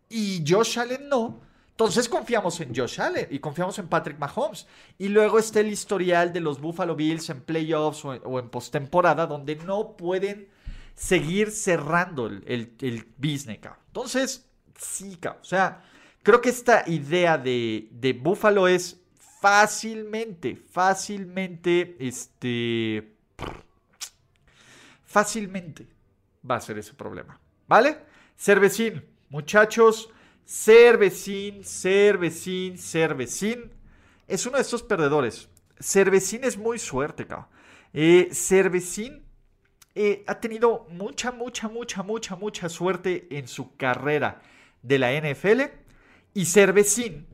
y 0.08 0.44
Josh 0.46 0.78
Allen 0.78 1.08
no, 1.08 1.40
entonces 1.76 2.08
confiamos 2.08 2.58
en 2.60 2.74
Josh 2.74 3.00
Allen 3.00 3.28
y 3.30 3.38
confiamos 3.38 3.78
en 3.78 3.86
Patrick 3.86 4.18
Mahomes. 4.18 4.66
Y 4.96 5.08
luego 5.08 5.38
está 5.38 5.60
el 5.60 5.68
historial 5.68 6.32
de 6.32 6.40
los 6.40 6.58
Buffalo 6.58 6.96
Bills 6.96 7.28
en 7.28 7.42
playoffs 7.42 8.02
o 8.04 8.38
en, 8.38 8.48
postemporada, 8.48 9.26
donde 9.26 9.56
no 9.56 9.96
pueden 9.96 10.48
seguir 10.94 11.50
cerrando 11.50 12.26
el, 12.26 12.74
el, 12.80 13.06
business. 13.18 13.60
Entonces, 13.88 14.46
sí, 14.78 15.18
o 15.24 15.44
sea, 15.44 15.82
Creo 16.26 16.40
que 16.40 16.48
esta 16.48 16.82
idea 16.88 17.38
de, 17.38 17.86
de 17.92 18.12
Buffalo 18.12 18.66
es 18.66 19.00
fácilmente, 19.40 20.56
fácilmente, 20.56 21.96
este, 22.00 23.14
fácilmente 25.04 25.86
va 26.50 26.56
a 26.56 26.60
ser 26.60 26.78
ese 26.78 26.94
problema. 26.94 27.38
¿Vale? 27.68 27.98
Cervecín, 28.36 29.04
muchachos, 29.28 30.10
Cervecín, 30.46 31.64
Cervecín, 31.64 32.78
Cervecín. 32.78 33.72
Es 34.28 34.46
uno 34.46 34.56
de 34.56 34.62
estos 34.62 34.82
perdedores. 34.82 35.48
Cervecín 35.80 36.44
es 36.44 36.56
muy 36.56 36.78
suerte, 36.78 37.26
cabrón. 37.26 37.48
Eh, 37.92 38.30
Cervecín 38.32 39.24
eh, 39.94 40.24
ha 40.26 40.38
tenido 40.38 40.86
mucha, 40.90 41.32
mucha, 41.32 41.68
mucha, 41.68 42.02
mucha, 42.02 42.36
mucha 42.36 42.68
suerte 42.68 43.26
en 43.30 43.48
su 43.48 43.76
carrera 43.76 44.40
de 44.82 44.98
la 44.98 45.12
NFL. 45.12 45.62
Y 46.32 46.46
Cervecín, 46.46 47.26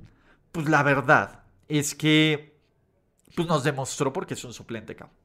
pues 0.51 0.68
la 0.68 0.83
verdad 0.83 1.42
es 1.68 1.94
que 1.94 2.57
pues 3.35 3.46
nos 3.48 3.64
demostró 3.64 4.12
porque 4.12 4.35
es 4.35 4.44
un 4.44 4.55
suplente, 4.55 4.96
cabrón. 4.96 5.16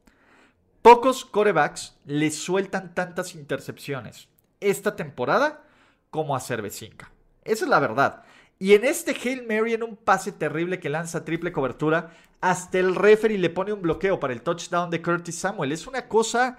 Pocos 0.81 1.25
corebacks 1.25 1.97
le 2.05 2.31
sueltan 2.31 2.93
tantas 2.93 3.35
intercepciones 3.35 4.29
esta 4.59 4.95
temporada 4.95 5.63
como 6.09 6.35
a 6.35 6.39
Cervecinca. 6.39 7.11
Esa 7.47 7.65
es 7.65 7.69
la 7.69 7.79
verdad. 7.79 8.23
Y 8.59 8.73
en 8.73 8.85
este 8.85 9.11
Hail 9.11 9.45
Mary, 9.47 9.73
en 9.73 9.83
un 9.83 9.95
pase 9.95 10.31
terrible 10.31 10.79
que 10.79 10.89
lanza 10.89 11.23
triple 11.23 11.51
cobertura, 11.51 12.11
hasta 12.41 12.79
el 12.79 12.95
referee 12.95 13.37
le 13.37 13.49
pone 13.49 13.73
un 13.73 13.81
bloqueo 13.81 14.19
para 14.19 14.33
el 14.33 14.41
touchdown 14.41 14.89
de 14.89 15.01
Curtis 15.01 15.37
Samuel. 15.37 15.71
Es 15.71 15.87
una 15.87 16.07
cosa 16.07 16.57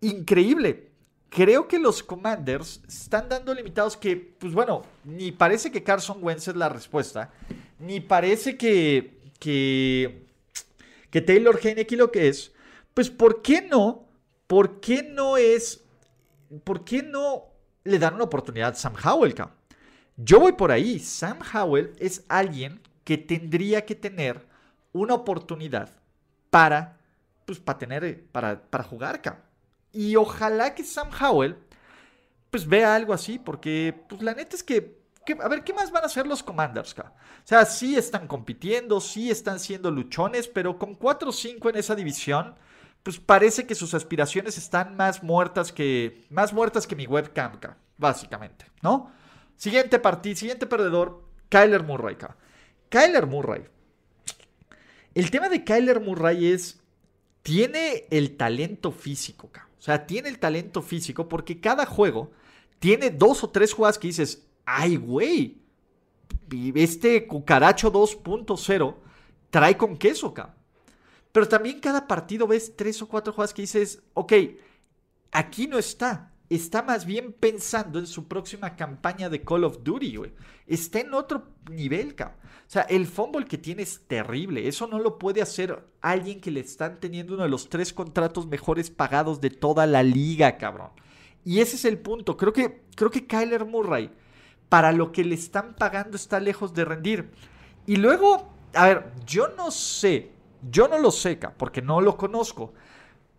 increíble. 0.00 0.88
Creo 1.30 1.68
que 1.68 1.78
los 1.78 2.02
Commanders 2.02 2.80
están 2.88 3.28
dando 3.28 3.52
limitados 3.54 3.96
que, 3.96 4.16
pues 4.16 4.52
bueno, 4.52 4.82
ni 5.04 5.32
parece 5.32 5.70
que 5.70 5.82
Carson 5.82 6.18
Wentz 6.22 6.48
es 6.48 6.56
la 6.56 6.70
respuesta, 6.70 7.32
ni 7.78 8.00
parece 8.00 8.56
que, 8.56 9.18
que, 9.38 10.26
que 11.10 11.20
Taylor 11.20 11.58
Heineke 11.62 11.96
lo 11.96 12.10
que 12.10 12.28
es. 12.28 12.52
Pues, 12.94 13.10
¿por 13.10 13.42
qué 13.42 13.60
no? 13.62 14.06
¿Por 14.46 14.80
qué 14.80 15.02
no 15.02 15.36
es? 15.36 15.84
¿Por 16.64 16.84
qué 16.84 17.02
no 17.02 17.44
le 17.84 17.98
dan 17.98 18.14
una 18.14 18.24
oportunidad 18.24 18.72
a 18.72 18.74
Sam 18.74 18.94
Howell, 19.02 19.34
Yo 20.18 20.40
voy 20.40 20.52
por 20.52 20.70
ahí. 20.70 20.98
Sam 20.98 21.38
Howell 21.54 21.94
es 21.98 22.24
alguien 22.28 22.80
que 23.04 23.16
tendría 23.16 23.86
que 23.86 23.94
tener 23.94 24.46
una 24.92 25.14
oportunidad 25.14 25.90
para, 26.50 26.98
pues, 27.46 27.58
para 27.58 27.78
tener, 27.78 28.24
para, 28.32 28.60
para 28.60 28.84
jugar, 28.84 29.22
cabrón. 29.22 29.42
Y 29.92 30.16
ojalá 30.16 30.74
que 30.74 30.84
Sam 30.84 31.08
Howell 31.18 31.56
pues 32.50 32.66
vea 32.66 32.94
algo 32.94 33.12
así, 33.12 33.38
porque 33.38 33.94
pues 34.08 34.22
la 34.22 34.34
neta 34.34 34.56
es 34.56 34.62
que, 34.62 34.98
a 35.40 35.48
ver, 35.48 35.64
¿qué 35.64 35.74
más 35.74 35.90
van 35.90 36.02
a 36.02 36.06
hacer 36.06 36.26
los 36.26 36.42
Commanders? 36.42 36.94
O 36.98 37.04
sea, 37.44 37.64
sí 37.66 37.96
están 37.96 38.26
compitiendo, 38.26 39.00
sí 39.00 39.30
están 39.30 39.60
siendo 39.60 39.90
luchones, 39.90 40.48
pero 40.48 40.78
con 40.78 40.98
4-5 40.98 41.70
en 41.70 41.76
esa 41.76 41.94
división, 41.94 42.54
pues 43.02 43.18
parece 43.18 43.66
que 43.66 43.74
sus 43.74 43.94
aspiraciones 43.94 44.56
están 44.56 44.96
más 44.96 45.22
muertas 45.22 45.72
que, 45.72 46.24
más 46.30 46.52
muertas 46.52 46.86
que 46.86 46.96
mi 46.96 47.06
webcam, 47.06 47.52
básicamente, 47.96 48.66
¿no? 48.82 49.12
Siguiente 49.58 49.98
partido, 49.98 50.36
siguiente 50.36 50.66
perdedor, 50.66 51.24
Kyler 51.48 51.82
Murray. 51.82 52.16
Kyler 52.88 53.26
Murray. 53.26 53.64
El 55.14 55.30
tema 55.32 55.48
de 55.48 55.64
Kyler 55.64 56.00
Murray 56.00 56.46
es, 56.46 56.80
tiene 57.42 58.06
el 58.10 58.36
talento 58.36 58.92
físico. 58.92 59.50
O 59.52 59.82
sea, 59.82 60.06
tiene 60.06 60.28
el 60.28 60.38
talento 60.38 60.80
físico 60.80 61.28
porque 61.28 61.60
cada 61.60 61.86
juego 61.86 62.30
tiene 62.78 63.10
dos 63.10 63.42
o 63.42 63.50
tres 63.50 63.74
jugadas 63.74 63.98
que 63.98 64.06
dices, 64.06 64.46
ay, 64.64 64.94
güey, 64.94 65.60
este 66.76 67.26
cucaracho 67.26 67.92
2.0 67.92 68.94
trae 69.50 69.76
con 69.76 69.98
queso, 69.98 70.32
cabrón. 70.32 70.54
Pero 71.32 71.48
también 71.48 71.80
cada 71.80 72.06
partido 72.06 72.46
ves 72.46 72.76
tres 72.76 73.02
o 73.02 73.08
cuatro 73.08 73.32
jugadas 73.32 73.52
que 73.52 73.62
dices, 73.62 74.02
ok, 74.14 74.32
aquí 75.32 75.66
no 75.66 75.78
está 75.78 76.32
está 76.50 76.82
más 76.82 77.04
bien 77.04 77.32
pensando 77.32 77.98
en 77.98 78.06
su 78.06 78.26
próxima 78.26 78.76
campaña 78.76 79.28
de 79.28 79.42
Call 79.42 79.64
of 79.64 79.82
Duty, 79.82 80.16
güey. 80.16 80.32
Está 80.66 81.00
en 81.00 81.14
otro 81.14 81.48
nivel, 81.70 82.14
cabrón. 82.14 82.38
O 82.42 82.70
sea, 82.70 82.82
el 82.82 83.06
fumble 83.06 83.46
que 83.46 83.58
tiene 83.58 83.82
es 83.82 84.06
terrible. 84.06 84.68
Eso 84.68 84.86
no 84.86 84.98
lo 84.98 85.18
puede 85.18 85.42
hacer 85.42 85.84
alguien 86.00 86.40
que 86.40 86.50
le 86.50 86.60
están 86.60 87.00
teniendo 87.00 87.34
uno 87.34 87.44
de 87.44 87.48
los 87.48 87.68
tres 87.68 87.92
contratos 87.92 88.46
mejores 88.46 88.90
pagados 88.90 89.40
de 89.40 89.50
toda 89.50 89.86
la 89.86 90.02
liga, 90.02 90.58
cabrón. 90.58 90.90
Y 91.44 91.60
ese 91.60 91.76
es 91.76 91.84
el 91.84 91.98
punto. 91.98 92.36
Creo 92.36 92.52
que, 92.52 92.82
creo 92.94 93.10
que 93.10 93.26
Kyler 93.26 93.64
Murray, 93.64 94.10
para 94.68 94.92
lo 94.92 95.12
que 95.12 95.24
le 95.24 95.34
están 95.34 95.74
pagando, 95.76 96.16
está 96.16 96.40
lejos 96.40 96.74
de 96.74 96.84
rendir. 96.84 97.30
Y 97.86 97.96
luego, 97.96 98.50
a 98.74 98.86
ver, 98.86 99.12
yo 99.24 99.48
no 99.56 99.70
sé, 99.70 100.32
yo 100.70 100.88
no 100.88 100.98
lo 100.98 101.10
sé, 101.10 101.38
porque 101.56 101.80
no 101.80 102.02
lo 102.02 102.16
conozco. 102.18 102.74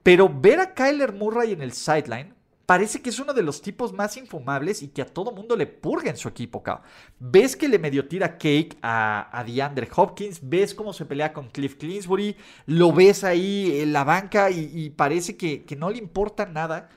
Pero 0.02 0.28
ver 0.28 0.60
a 0.60 0.74
Kyler 0.74 1.14
Murray 1.14 1.52
en 1.54 1.62
el 1.62 1.74
sideline 1.74 2.34
parece 2.70 3.02
que 3.02 3.10
es 3.10 3.18
uno 3.18 3.34
de 3.34 3.42
los 3.42 3.64
tipos 3.64 3.94
más 3.94 4.16
infumables 4.16 4.84
y 4.84 4.90
que 4.90 5.02
a 5.02 5.06
todo 5.08 5.32
mundo 5.32 5.56
le 5.56 5.66
purga 5.66 6.12
en 6.12 6.18
su 6.18 6.28
equipo, 6.28 6.62
cabrón. 6.62 6.86
Ves 7.18 7.56
que 7.56 7.68
le 7.68 7.80
medio 7.80 8.08
tira 8.08 8.38
cake 8.38 8.78
a, 8.84 9.28
a 9.36 9.44
DeAndre 9.44 9.90
Hopkins, 9.96 10.40
ves 10.44 10.76
cómo 10.76 10.94
se 10.94 11.04
pelea 11.06 11.34
con 11.34 11.50
Cliff 11.50 11.78
Clinsbury, 11.78 12.36
lo 12.68 12.94
ves 12.94 13.24
ahí 13.24 13.80
en 13.82 13.92
la 13.92 14.04
banca 14.04 14.52
y, 14.52 14.92
parece 14.92 15.36
que, 15.36 15.66
no 15.80 15.90
le 15.90 15.98
importa 15.98 16.46
nada. 16.46 16.90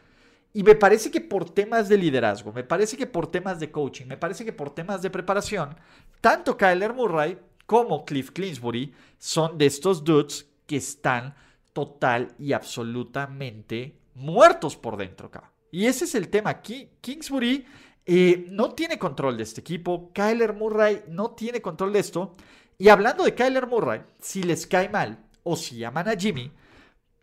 Y 0.53 0.63
me 0.63 0.75
parece 0.75 1.11
que 1.11 1.23
por 1.23 1.49
temas 1.49 1.89
de 1.89 1.97
liderazgo, 1.97 2.53
me 2.53 2.65
parece 2.65 2.99
que 2.99 3.07
por 3.07 3.29
temas 3.29 3.59
de 3.59 3.71
coaching, 3.71 4.05
me 4.05 4.19
parece 4.19 4.45
que 4.45 4.53
por 4.53 4.75
temas 4.75 5.01
de 5.01 5.09
preparación, 5.09 5.75
tanto 6.21 6.59
Kyler 6.59 6.93
Murray 6.93 7.39
como 7.65 8.05
Cliff 8.05 8.31
Clinsbury 8.33 8.93
son 9.17 9.57
de 9.57 9.65
estos 9.65 10.05
dudes 10.05 10.47
que 10.67 10.77
están 10.77 11.35
total 11.73 12.35
y 12.39 12.53
absolutamente 12.53 13.97
muertos 14.15 14.77
por 14.77 14.99
dentro, 14.99 15.31
cabrón. 15.31 15.52
Y 15.73 15.87
ese 15.87 16.05
es 16.05 16.15
el 16.15 16.29
tema. 16.29 16.61
Kingsbury 16.61 17.67
eh, 18.05 18.47
no 18.51 18.75
tiene 18.75 18.99
control 18.99 19.39
de 19.39 19.43
este 19.43 19.63
equipo. 19.63 20.13
Kyler 20.13 20.53
Murray 20.53 21.03
no 21.09 21.31
tiene 21.31 21.61
control 21.61 21.95
de 21.95 21.99
esto. 21.99 22.35
Y 22.79 22.89
hablando 22.91 23.25
de 23.25 23.35
Kyler 23.35 23.67
Murray, 23.67 24.03
si 24.21 24.43
les 24.43 24.67
cae 24.67 24.89
mal 24.91 25.19
o 25.43 25.57
si 25.57 25.79
llaman 25.79 26.09
a 26.09 26.17
Jimmy, 26.17 26.53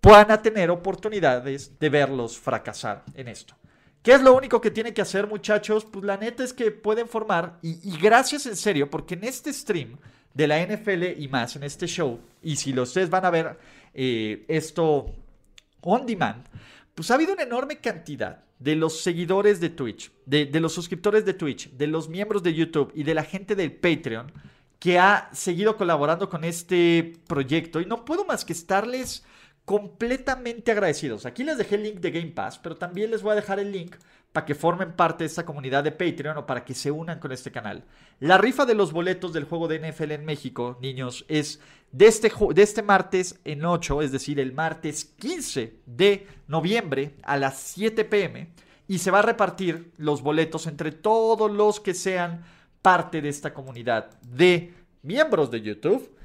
puedan 0.01 0.41
tener 0.41 0.71
oportunidades 0.71 1.79
de 1.79 1.89
verlos 1.89 2.37
fracasar 2.37 3.03
en 3.13 3.27
esto. 3.27 3.55
¿Qué 4.01 4.13
es 4.13 4.21
lo 4.21 4.35
único 4.35 4.61
que 4.61 4.71
tienen 4.71 4.93
que 4.93 5.01
hacer, 5.01 5.27
muchachos? 5.27 5.85
Pues 5.85 6.05
la 6.05 6.17
neta 6.17 6.43
es 6.43 6.53
que 6.53 6.71
pueden 6.71 7.07
formar, 7.07 7.59
y, 7.61 7.97
gracias 7.97 8.45
en 8.45 8.55
serio, 8.55 8.89
porque 8.89 9.15
en 9.15 9.25
este 9.25 9.51
stream 9.51 9.97
de 10.33 10.47
la 10.47 10.65
NFL 10.65 11.21
y 11.21 11.27
más, 11.27 11.55
en 11.57 11.63
este 11.63 11.85
show, 11.85 12.19
y 12.41 12.55
si 12.55 12.77
ustedes 12.79 13.09
van 13.09 13.25
a 13.25 13.29
ver 13.29 13.59
eh, 13.93 14.45
esto 14.47 15.07
on 15.81 16.05
demand, 16.05 16.45
pues 16.95 17.11
ha 17.11 17.15
habido 17.15 17.33
una 17.33 17.43
enorme 17.43 17.79
cantidad 17.79 18.43
de 18.59 18.75
los 18.75 19.01
seguidores 19.01 19.59
de 19.59 19.69
Twitch, 19.69 20.11
de, 20.25 20.47
los 20.59 20.73
suscriptores 20.73 21.25
de 21.25 21.33
Twitch, 21.33 21.71
de 21.71 21.87
los 21.87 22.09
miembros 22.09 22.43
de 22.43 22.53
YouTube 22.53 22.91
y 22.93 23.03
de 23.03 23.13
la 23.13 23.23
gente 23.23 23.55
del 23.55 23.71
Patreon 23.71 24.31
que 24.79 24.99
ha 24.99 25.29
seguido 25.33 25.75
colaborando 25.75 26.29
con 26.29 26.43
este 26.43 27.13
proyecto 27.27 27.81
y 27.81 27.85
no 27.85 28.05
puedo 28.05 28.25
más 28.25 28.45
que 28.45 28.53
estarles 28.53 29.25
completamente 29.65 30.71
agradecidos. 30.71 31.25
Aquí 31.25 31.43
les 31.43 31.57
dejé 31.57 31.75
el 31.75 31.83
link 31.83 31.99
de 31.99 32.11
Game 32.11 32.31
Pass, 32.31 32.57
pero 32.59 32.75
también 32.75 33.11
les 33.11 33.21
voy 33.21 33.33
a 33.33 33.35
dejar 33.35 33.59
el 33.59 33.71
link 33.71 33.95
para 34.31 34.45
que 34.45 34.55
formen 34.55 34.93
parte 34.93 35.23
de 35.23 35.27
esta 35.27 35.45
comunidad 35.45 35.83
de 35.83 35.91
Patreon 35.91 36.37
o 36.37 36.45
para 36.45 36.63
que 36.63 36.73
se 36.73 36.91
unan 36.91 37.19
con 37.19 37.31
este 37.31 37.51
canal. 37.51 37.83
La 38.19 38.37
rifa 38.37 38.65
de 38.65 38.75
los 38.75 38.91
boletos 38.91 39.33
del 39.33 39.43
juego 39.43 39.67
de 39.67 39.79
NFL 39.79 40.11
en 40.11 40.25
México, 40.25 40.77
niños, 40.81 41.25
es 41.27 41.59
de 41.91 42.07
este, 42.07 42.31
de 42.53 42.61
este 42.61 42.81
martes 42.81 43.39
en 43.43 43.65
8, 43.65 44.01
es 44.01 44.11
decir, 44.11 44.39
el 44.39 44.53
martes 44.53 45.05
15 45.05 45.79
de 45.85 46.27
noviembre 46.47 47.15
a 47.23 47.37
las 47.37 47.59
7 47.59 48.05
pm. 48.05 48.49
Y 48.87 48.99
se 48.99 49.11
va 49.11 49.19
a 49.19 49.23
repartir 49.23 49.91
los 49.97 50.21
boletos 50.21 50.65
entre 50.67 50.91
todos 50.91 51.51
los 51.51 51.79
que 51.79 51.93
sean 51.93 52.43
parte 52.81 53.21
de 53.21 53.29
esta 53.29 53.53
comunidad 53.53 54.19
de 54.21 54.73
miembros 55.03 55.51
de 55.51 55.61
YouTube, 55.61 56.15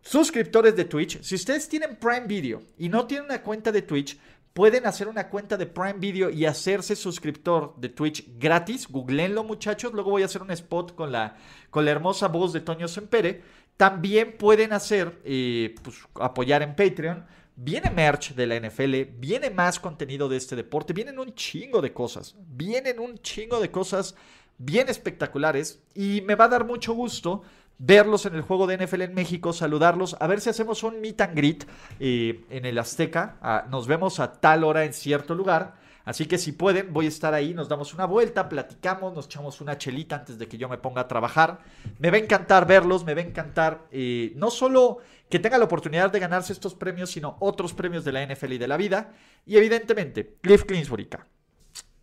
suscriptores 0.00 0.76
de 0.76 0.84
Twitch. 0.84 1.20
Si 1.22 1.34
ustedes 1.34 1.68
tienen 1.68 1.96
Prime 1.96 2.26
Video 2.26 2.62
y 2.78 2.88
no 2.88 3.06
tienen 3.06 3.26
una 3.26 3.42
cuenta 3.42 3.72
de 3.72 3.82
Twitch, 3.82 4.18
pueden 4.54 4.86
hacer 4.86 5.08
una 5.08 5.28
cuenta 5.28 5.56
de 5.56 5.66
Prime 5.66 5.98
Video 5.98 6.30
y 6.30 6.46
hacerse 6.46 6.94
suscriptor 6.94 7.74
de 7.76 7.88
Twitch 7.88 8.24
gratis. 8.38 8.88
Googleenlo, 8.88 9.42
muchachos. 9.42 9.92
Luego 9.92 10.12
voy 10.12 10.22
a 10.22 10.26
hacer 10.26 10.42
un 10.42 10.52
spot 10.52 10.94
con 10.94 11.10
la, 11.10 11.36
con 11.70 11.84
la 11.84 11.90
hermosa 11.90 12.28
voz 12.28 12.52
de 12.52 12.60
Toño 12.60 12.86
Sempere. 12.86 13.42
También 13.76 14.36
pueden 14.38 14.72
hacer, 14.72 15.20
eh, 15.24 15.74
pues, 15.82 15.96
apoyar 16.14 16.62
en 16.62 16.76
Patreon. 16.76 17.26
Viene 17.56 17.90
merch 17.90 18.34
de 18.34 18.46
la 18.46 18.56
NFL, 18.56 19.04
viene 19.18 19.50
más 19.50 19.78
contenido 19.78 20.28
de 20.28 20.36
este 20.36 20.56
deporte, 20.56 20.92
vienen 20.92 21.20
un 21.20 21.34
chingo 21.34 21.80
de 21.80 21.92
cosas, 21.92 22.34
vienen 22.48 22.98
un 22.98 23.18
chingo 23.18 23.60
de 23.60 23.70
cosas 23.70 24.16
bien 24.58 24.88
espectaculares 24.88 25.80
y 25.94 26.20
me 26.22 26.34
va 26.34 26.46
a 26.46 26.48
dar 26.48 26.64
mucho 26.64 26.94
gusto 26.94 27.42
verlos 27.78 28.26
en 28.26 28.34
el 28.34 28.42
juego 28.42 28.66
de 28.66 28.78
NFL 28.78 29.02
en 29.02 29.14
México, 29.14 29.52
saludarlos, 29.52 30.16
a 30.20 30.26
ver 30.26 30.40
si 30.40 30.50
hacemos 30.50 30.82
un 30.82 31.00
meet 31.00 31.20
and 31.20 31.36
greet 31.36 31.66
eh, 32.00 32.44
en 32.50 32.64
el 32.64 32.78
Azteca. 32.78 33.36
Ah, 33.42 33.66
nos 33.70 33.86
vemos 33.86 34.20
a 34.20 34.32
tal 34.32 34.64
hora 34.64 34.84
en 34.84 34.92
cierto 34.92 35.34
lugar. 35.34 35.74
Así 36.04 36.26
que 36.26 36.36
si 36.36 36.52
pueden, 36.52 36.92
voy 36.92 37.06
a 37.06 37.08
estar 37.08 37.32
ahí, 37.32 37.54
nos 37.54 37.68
damos 37.68 37.94
una 37.94 38.04
vuelta, 38.04 38.48
platicamos, 38.48 39.14
nos 39.14 39.26
echamos 39.26 39.60
una 39.60 39.78
chelita 39.78 40.16
antes 40.16 40.38
de 40.38 40.46
que 40.46 40.58
yo 40.58 40.68
me 40.68 40.76
ponga 40.76 41.02
a 41.02 41.08
trabajar. 41.08 41.60
Me 41.98 42.10
va 42.10 42.18
a 42.18 42.20
encantar 42.20 42.66
verlos, 42.66 43.04
me 43.04 43.14
va 43.14 43.22
a 43.22 43.24
encantar 43.24 43.86
eh, 43.90 44.32
no 44.36 44.50
solo 44.50 44.98
que 45.30 45.38
tenga 45.38 45.56
la 45.56 45.64
oportunidad 45.64 46.10
de 46.10 46.20
ganarse 46.20 46.52
estos 46.52 46.74
premios, 46.74 47.10
sino 47.10 47.36
otros 47.40 47.72
premios 47.72 48.04
de 48.04 48.12
la 48.12 48.26
NFL 48.26 48.52
y 48.52 48.58
de 48.58 48.68
la 48.68 48.76
vida. 48.76 49.12
Y 49.46 49.56
evidentemente, 49.56 50.36
Cliff 50.42 50.64
Kingsbury. 50.64 51.08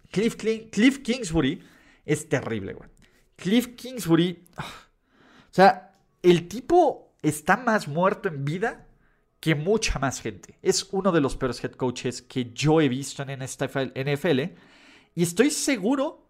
Cliff, 0.09 0.35
Cliff 0.35 0.97
Kingsbury 1.03 1.63
es 2.05 2.27
terrible, 2.27 2.73
güey. 2.73 2.89
Cliff 3.35 3.75
Kingsbury... 3.75 4.45
Ah, 4.57 4.65
o 4.65 5.53
sea, 5.53 5.95
el 6.23 6.47
tipo 6.47 7.13
está 7.21 7.57
más 7.57 7.87
muerto 7.87 8.29
en 8.29 8.45
vida 8.45 8.87
que 9.41 9.56
mucha 9.56 9.99
más 9.99 10.21
gente. 10.21 10.58
Es 10.62 10.88
uno 10.91 11.12
de 11.12 11.19
los 11.19 11.36
peores 11.36 11.62
head 11.63 11.71
coaches 11.71 12.21
que 12.21 12.54
yo 12.54 12.80
he 12.80 12.88
visto 12.88 13.23
en 13.23 13.41
esta 13.41 13.65
NFL. 13.65 14.39
Y 15.15 15.23
estoy 15.23 15.49
seguro, 15.49 16.23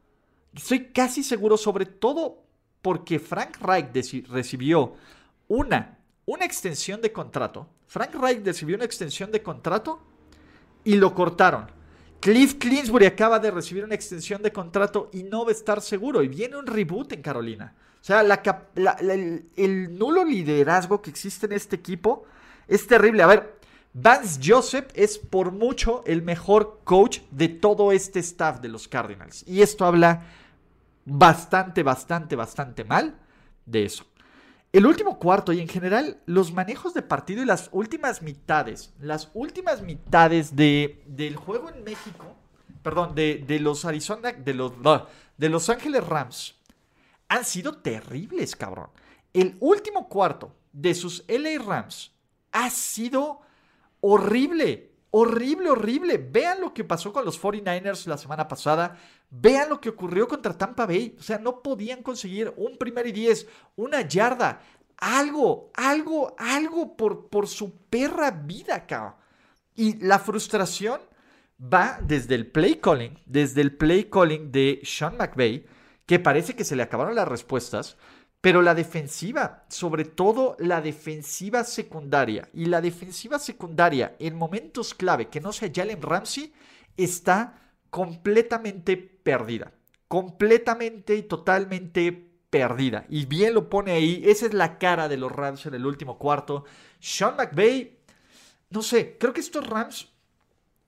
estoy 0.56 0.86
casi 0.86 1.22
seguro, 1.22 1.58
sobre 1.58 1.86
todo 1.86 2.42
porque 2.82 3.20
Frank 3.20 3.58
Reich 3.60 4.28
recibió 4.30 4.96
una, 5.50 6.00
una 6.26 6.46
extensión 6.46 7.02
de 7.02 7.12
contrato. 7.12 7.68
Frank 7.86 8.16
Reich 8.16 8.46
recibió 8.46 8.78
una 8.78 8.86
extensión 8.86 9.30
de 9.30 9.44
contrato 9.44 10.02
y 10.86 10.96
lo 10.96 11.14
cortaron. 11.14 11.68
Cliff 12.22 12.56
Clinsbury 12.56 13.08
acaba 13.08 13.40
de 13.40 13.52
recibir 13.52 13.84
una 13.84 13.96
extensión 13.96 14.42
de 14.42 14.54
contrato 14.54 15.10
y 15.12 15.24
no 15.24 15.44
va 15.44 15.50
a 15.50 15.54
estar 15.54 15.82
seguro. 15.82 16.24
Y 16.24 16.30
viene 16.30 16.56
un 16.56 16.66
reboot 16.66 17.12
en 17.12 17.22
Carolina. 17.22 17.76
O 18.00 18.04
sea, 18.04 18.22
el 18.22 19.98
nulo 19.98 20.24
liderazgo 20.24 21.02
que 21.02 21.10
existe 21.10 21.46
en 21.48 21.52
este 21.52 21.76
equipo 21.76 22.26
es 22.76 22.88
terrible. 22.88 23.22
A 23.22 23.28
ver, 23.28 23.60
Vance 23.94 24.40
Joseph 24.42 24.88
es 24.94 25.18
por 25.18 25.52
mucho 25.52 26.04
el 26.06 26.22
mejor 26.22 26.80
coach 26.86 27.20
de 27.30 27.50
todo 27.50 27.92
este 27.92 28.20
staff 28.20 28.62
de 28.62 28.70
los 28.70 28.88
Cardinals. 28.88 29.44
Y 29.46 29.62
esto 29.62 29.86
habla 29.86 30.24
bastante, 31.04 31.84
bastante, 31.84 32.38
bastante 32.38 32.86
mal 32.86 33.20
de 33.66 33.86
eso. 33.86 34.06
El 34.72 34.86
último 34.86 35.20
cuarto 35.20 35.52
y 35.52 35.60
en 35.60 35.68
general 35.68 36.22
los 36.26 36.54
manejos 36.54 36.94
de 36.94 37.02
partido 37.02 37.44
y 37.44 37.46
las 37.46 37.68
últimas 37.74 38.22
mitades, 38.22 38.94
las 39.02 39.30
últimas 39.34 39.82
mitades 39.82 40.56
de, 40.56 41.04
del 41.08 41.36
juego 41.36 41.70
en 41.70 41.84
México, 41.84 42.38
perdón, 42.82 43.14
de, 43.14 43.44
de 43.46 43.60
los 43.60 43.84
Arizona, 43.84 44.32
de 44.32 44.54
los, 44.54 44.72
de 45.38 45.50
los 45.50 45.70
Ángeles 45.70 46.08
Rams, 46.08 46.56
han 47.28 47.44
sido 47.44 47.74
terribles, 47.74 48.56
cabrón. 48.56 48.88
El 49.34 49.58
último 49.60 50.08
cuarto 50.08 50.56
de 50.72 50.96
sus 50.96 51.26
LA 51.28 51.62
Rams 51.62 52.14
ha 52.52 52.70
sido 52.70 53.42
horrible, 54.02 54.92
horrible, 55.12 55.70
horrible. 55.70 56.18
Vean 56.18 56.62
lo 56.62 56.74
que 56.74 56.84
pasó 56.84 57.14
con 57.14 57.26
los 57.26 57.42
49ers 57.42 58.06
la 58.08 58.18
semana 58.18 58.48
pasada. 58.48 58.98
Vean 59.30 59.70
lo 59.70 59.80
que 59.80 59.90
ocurrió 59.90 60.28
contra 60.28 60.58
Tampa 60.58 60.86
Bay. 60.86 61.16
O 61.20 61.24
sea, 61.24 61.38
no 61.40 61.62
podían 61.62 62.04
conseguir 62.04 62.54
un 62.58 62.78
primer 62.78 63.08
y 63.08 63.12
diez, 63.12 63.48
una 63.76 64.02
yarda, 64.02 64.62
algo, 64.98 65.72
algo, 65.74 66.36
algo 66.38 66.96
por, 66.96 67.28
por 67.30 67.48
su 67.48 67.76
perra 67.90 68.32
vida, 68.32 68.86
cabrón. 68.86 69.16
Y 69.76 69.98
la 70.04 70.20
frustración 70.20 71.02
va 71.62 72.00
desde 72.02 72.36
el 72.36 72.48
play 72.48 72.76
calling, 72.76 73.20
desde 73.26 73.62
el 73.62 73.76
play 73.76 74.06
calling 74.06 74.52
de 74.52 74.82
Sean 74.84 75.18
McVay, 75.18 75.66
que 76.06 76.20
parece 76.20 76.56
que 76.56 76.64
se 76.64 76.76
le 76.76 76.84
acabaron 76.84 77.16
las 77.16 77.28
respuestas. 77.28 77.98
Pero 78.42 78.64
la 78.64 78.74
defensiva, 78.74 79.66
sobre 79.70 80.04
todo 80.04 80.56
la 80.60 80.82
defensiva 80.82 81.64
secundaria 81.64 82.50
y 82.54 82.66
la 82.66 82.82
defensiva 82.82 83.38
secundaria 83.38 84.16
en 84.18 84.36
momentos 84.36 84.96
clave, 84.96 85.30
que 85.30 85.40
no 85.40 85.54
sea 85.54 85.72
Jalen 85.74 86.02
Ramsey, 86.02 86.52
está 86.98 87.62
completamente 87.92 88.98
perdida. 88.98 89.72
Completamente 90.08 91.16
y 91.16 91.24
totalmente 91.24 92.32
perdida. 92.50 93.06
Y 93.10 93.26
bien 93.26 93.54
lo 93.54 93.70
pone 93.70 93.92
ahí. 93.92 94.24
Esa 94.26 94.48
es 94.48 94.54
la 94.54 94.80
cara 94.80 95.08
de 95.08 95.18
los 95.18 95.32
Rams 95.32 95.68
en 95.68 95.76
el 95.76 95.86
último 95.86 96.18
cuarto. 96.18 96.66
Sean 97.00 97.36
McVay, 97.38 98.00
no 98.70 98.82
sé, 98.82 99.18
creo 99.20 99.34
que 99.34 99.42
estos 99.42 99.68
Rams 99.68 100.10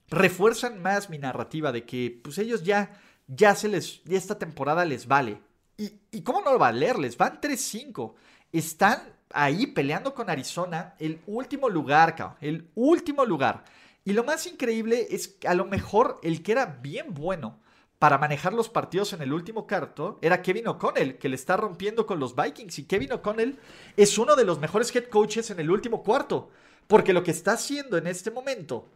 refuerzan 0.10 0.82
más 0.82 1.10
mi 1.10 1.18
narrativa 1.18 1.72
de 1.72 1.86
que 1.86 2.20
pues 2.24 2.38
ellos 2.38 2.64
ya, 2.64 3.00
ya 3.28 3.56
se 3.56 3.68
les, 3.68 4.04
ya 4.04 4.18
esta 4.18 4.40
temporada 4.40 4.86
les 4.86 5.08
vale. 5.08 5.42
¿Y, 5.78 6.22
cómo 6.22 6.42
no 6.42 6.52
va 6.52 6.56
a 6.56 6.72
valerles? 6.72 7.18
Van 7.18 7.42
3-5. 7.42 8.14
Están 8.52 9.02
ahí 9.32 9.68
peleando 9.68 10.14
con 10.14 10.30
Arizona 10.30 10.96
el 11.00 11.22
último 11.26 11.70
lugar, 11.70 12.16
cabrón. 12.16 12.38
El 12.42 12.70
último 12.76 13.26
lugar. 13.26 13.64
Y 14.06 14.14
lo 14.14 14.24
más 14.24 14.46
increíble 14.46 15.08
es 15.10 15.28
que 15.28 15.48
a 15.48 15.54
lo 15.54 15.66
mejor 15.66 16.20
el 16.24 16.44
que 16.44 16.52
era 16.52 16.66
bien 16.66 17.14
bueno 17.14 17.60
para 17.98 18.18
manejar 18.18 18.54
los 18.54 18.70
partidos 18.70 19.14
en 19.14 19.22
el 19.22 19.32
último 19.32 19.66
cuarto 19.66 20.20
era 20.22 20.42
Kevin 20.42 20.68
O'Connell, 20.68 21.18
que 21.18 21.30
le 21.30 21.36
está 21.36 21.56
rompiendo 21.56 22.06
con 22.06 22.20
los 22.20 22.36
Vikings. 22.36 22.80
Y 22.80 22.86
Kevin 22.86 23.14
O'Connell 23.14 23.58
es 23.96 24.18
uno 24.18 24.36
de 24.36 24.44
los 24.44 24.60
mejores 24.60 24.94
head 24.96 25.06
coaches 25.06 25.50
en 25.50 25.60
el 25.60 25.72
último 25.72 26.04
cuarto. 26.04 26.52
Porque 26.86 27.14
lo 27.14 27.24
que 27.24 27.32
está 27.32 27.54
haciendo 27.54 27.98
en 27.98 28.08
este 28.08 28.30
momento 28.30 28.90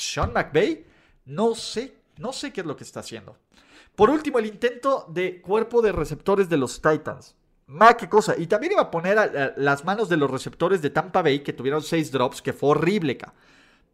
Sean 0.00 0.32
McVay, 0.32 0.86
no 1.26 1.54
sé, 1.54 1.94
no 2.16 2.32
sé 2.32 2.52
qué 2.52 2.62
es 2.62 2.66
lo 2.66 2.76
que 2.76 2.84
está 2.84 3.00
haciendo. 3.00 3.36
Por 4.00 4.08
último, 4.08 4.38
el 4.38 4.46
intento 4.46 5.04
de 5.10 5.42
cuerpo 5.42 5.82
de 5.82 5.92
receptores 5.92 6.48
de 6.48 6.56
los 6.56 6.80
Titans. 6.80 7.36
Ma, 7.66 7.98
qué 7.98 8.08
cosa. 8.08 8.34
Y 8.38 8.46
también 8.46 8.72
iba 8.72 8.80
a 8.80 8.90
poner 8.90 9.52
las 9.58 9.84
manos 9.84 10.08
de 10.08 10.16
los 10.16 10.30
receptores 10.30 10.80
de 10.80 10.88
Tampa 10.88 11.20
Bay, 11.20 11.40
que 11.40 11.52
tuvieron 11.52 11.82
seis 11.82 12.10
drops, 12.10 12.40
que 12.40 12.54
fue 12.54 12.70
horrible, 12.70 13.18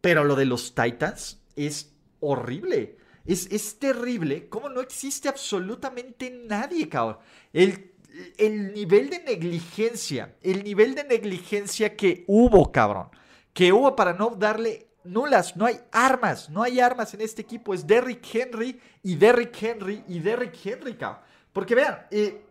Pero 0.01 0.23
lo 0.23 0.37
de 0.37 0.45
los 0.45 0.77
Titans 0.77 1.43
es 1.57 1.93
horrible. 2.21 2.99
Es, 3.25 3.51
es 3.51 3.81
terrible. 3.81 4.49
Como 4.49 4.69
no 4.69 4.81
existe 4.81 5.29
absolutamente 5.29 6.31
nadie, 6.31 6.89
cabrón. 6.89 7.19
El, 7.53 7.91
el 8.39 8.75
nivel 8.75 9.11
de 9.11 9.25
negligencia, 9.25 10.37
el 10.41 10.63
nivel 10.63 10.95
de 10.95 11.03
negligencia 11.03 11.97
que 11.97 12.23
hubo, 12.29 12.71
cabrón. 12.71 13.09
Que 13.53 13.73
hubo 13.73 13.97
para 13.97 14.13
no 14.13 14.31
darle 14.39 14.87
nulas, 15.07 15.57
no 15.57 15.65
hay 15.67 15.81
armas, 15.93 16.51
no 16.51 16.63
hay 16.63 16.81
armas 16.81 17.15
en 17.15 17.21
este 17.21 17.43
equipo. 17.43 17.75
Es 17.75 17.87
Derrick 17.87 18.27
Henry 18.35 18.81
y 19.03 19.17
Derrick 19.17 19.63
Henry 19.63 20.03
y 20.09 20.21
Derrick 20.21 20.55
Henry, 20.65 20.97
cabrón. 20.97 21.23
Porque 21.53 21.75
vean, 21.75 22.07
eh, 22.11 22.47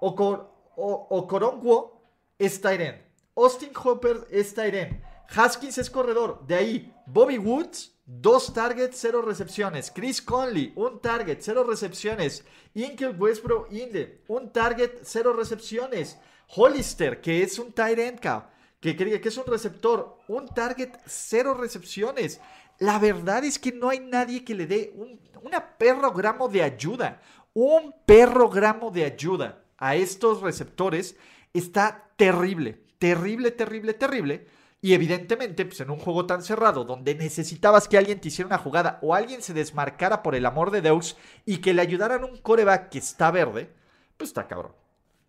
Okoronquo 0.00 2.02
es 2.38 2.60
Tyren, 2.60 3.02
Austin 3.34 3.72
Hopper 3.82 4.26
es 4.30 4.52
Tyren, 4.54 5.02
Haskins 5.34 5.78
es 5.78 5.88
corredor. 5.90 6.46
De 6.46 6.54
ahí, 6.54 6.94
Bobby 7.06 7.38
Woods, 7.38 7.92
dos 8.06 8.54
targets, 8.54 8.96
cero 8.98 9.22
recepciones. 9.22 9.90
Chris 9.90 10.22
Conley, 10.22 10.72
un 10.76 11.00
target, 11.00 11.38
cero 11.40 11.64
recepciones. 11.64 12.44
Inkel 12.74 13.20
Westbrook 13.20 13.72
Inde, 13.72 14.22
un 14.28 14.52
target, 14.52 15.00
cero 15.02 15.32
recepciones. 15.32 16.16
Hollister, 16.54 17.20
que 17.20 17.42
es 17.42 17.58
un 17.58 17.74
end, 17.76 18.20
cabrón 18.20 18.55
que, 18.94 19.20
que 19.20 19.28
es 19.28 19.36
un 19.36 19.46
receptor, 19.46 20.18
un 20.28 20.46
target, 20.46 20.90
cero 21.06 21.54
recepciones. 21.54 22.40
La 22.78 22.98
verdad 22.98 23.42
es 23.42 23.58
que 23.58 23.72
no 23.72 23.88
hay 23.88 24.00
nadie 24.00 24.44
que 24.44 24.54
le 24.54 24.66
dé 24.66 24.92
un 24.94 25.18
una 25.46 25.78
perrogramo 25.78 26.48
de 26.48 26.62
ayuda. 26.62 27.20
Un 27.54 27.94
perrogramo 28.04 28.90
de 28.90 29.04
ayuda 29.04 29.62
a 29.78 29.94
estos 29.94 30.42
receptores 30.42 31.16
está 31.54 32.10
terrible, 32.16 32.82
terrible, 32.98 33.50
terrible, 33.52 33.94
terrible. 33.94 34.46
Y 34.82 34.92
evidentemente, 34.92 35.64
pues 35.64 35.80
en 35.80 35.90
un 35.90 35.98
juego 35.98 36.26
tan 36.26 36.42
cerrado, 36.42 36.84
donde 36.84 37.14
necesitabas 37.14 37.88
que 37.88 37.96
alguien 37.96 38.20
te 38.20 38.28
hiciera 38.28 38.46
una 38.46 38.58
jugada 38.58 38.98
o 39.02 39.14
alguien 39.14 39.40
se 39.40 39.54
desmarcara 39.54 40.22
por 40.22 40.34
el 40.34 40.44
amor 40.44 40.70
de 40.70 40.82
Deus 40.82 41.16
y 41.46 41.58
que 41.58 41.72
le 41.72 41.82
ayudaran 41.82 42.24
un 42.24 42.36
coreback 42.38 42.90
que 42.90 42.98
está 42.98 43.30
verde, 43.30 43.72
pues 44.16 44.30
está 44.30 44.46
cabrón. 44.46 44.72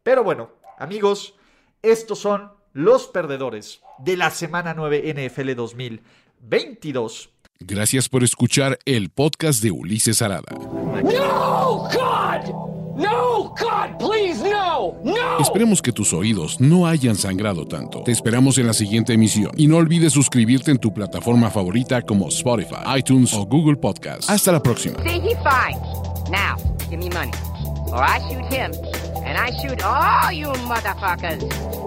Pero 0.04 0.24
bueno, 0.24 0.52
amigos, 0.78 1.36
estos 1.82 2.20
son 2.20 2.52
los 2.74 3.08
perdedores 3.08 3.82
de 4.00 4.18
la 4.18 4.30
semana 4.32 4.74
9 4.74 5.14
NFL 5.14 5.56
2022. 5.56 7.30
Gracias 7.60 8.08
por 8.08 8.24
escuchar 8.24 8.78
el 8.86 9.10
podcast 9.10 9.64
de 9.64 9.72
Ulises 9.72 10.22
Arada. 10.22 10.52
No, 10.52 11.90
God! 11.92 12.78
No, 12.98 13.50
God, 13.50 13.98
please, 14.00 14.44
no, 14.44 14.96
no. 15.04 15.38
Esperemos 15.40 15.84
que 15.84 15.92
tus 15.92 16.14
oídos 16.14 16.60
no 16.60 16.88
hayan 16.88 17.16
sangrado 17.16 17.68
tanto. 17.68 18.02
Te 18.02 18.12
esperamos 18.12 18.58
en 18.58 18.66
la 18.66 18.74
siguiente 18.74 19.14
emisión 19.14 19.52
y 19.56 19.68
no 19.68 19.78
olvides 19.78 20.14
suscribirte 20.14 20.72
en 20.72 20.80
tu 20.80 20.92
plataforma 20.92 21.52
favorita 21.52 22.02
como 22.02 22.30
Spotify, 22.30 22.78
iTunes 22.98 23.36
o 23.36 23.46
Google 23.46 23.76
Podcast. 23.76 24.28
Hasta 24.28 24.52
la 24.52 24.64
próxima. 24.64 24.98
Now, 26.30 26.58
give 26.90 26.98
me 26.98 27.10
money, 27.10 27.32
or 27.92 28.04
I 28.04 28.20
shoot 28.28 28.52
him, 28.52 28.74
and 29.24 29.38
I 29.38 29.52
shoot 29.62 29.82
all 29.84 30.34
you 30.34 30.52
motherfuckers. 30.68 31.87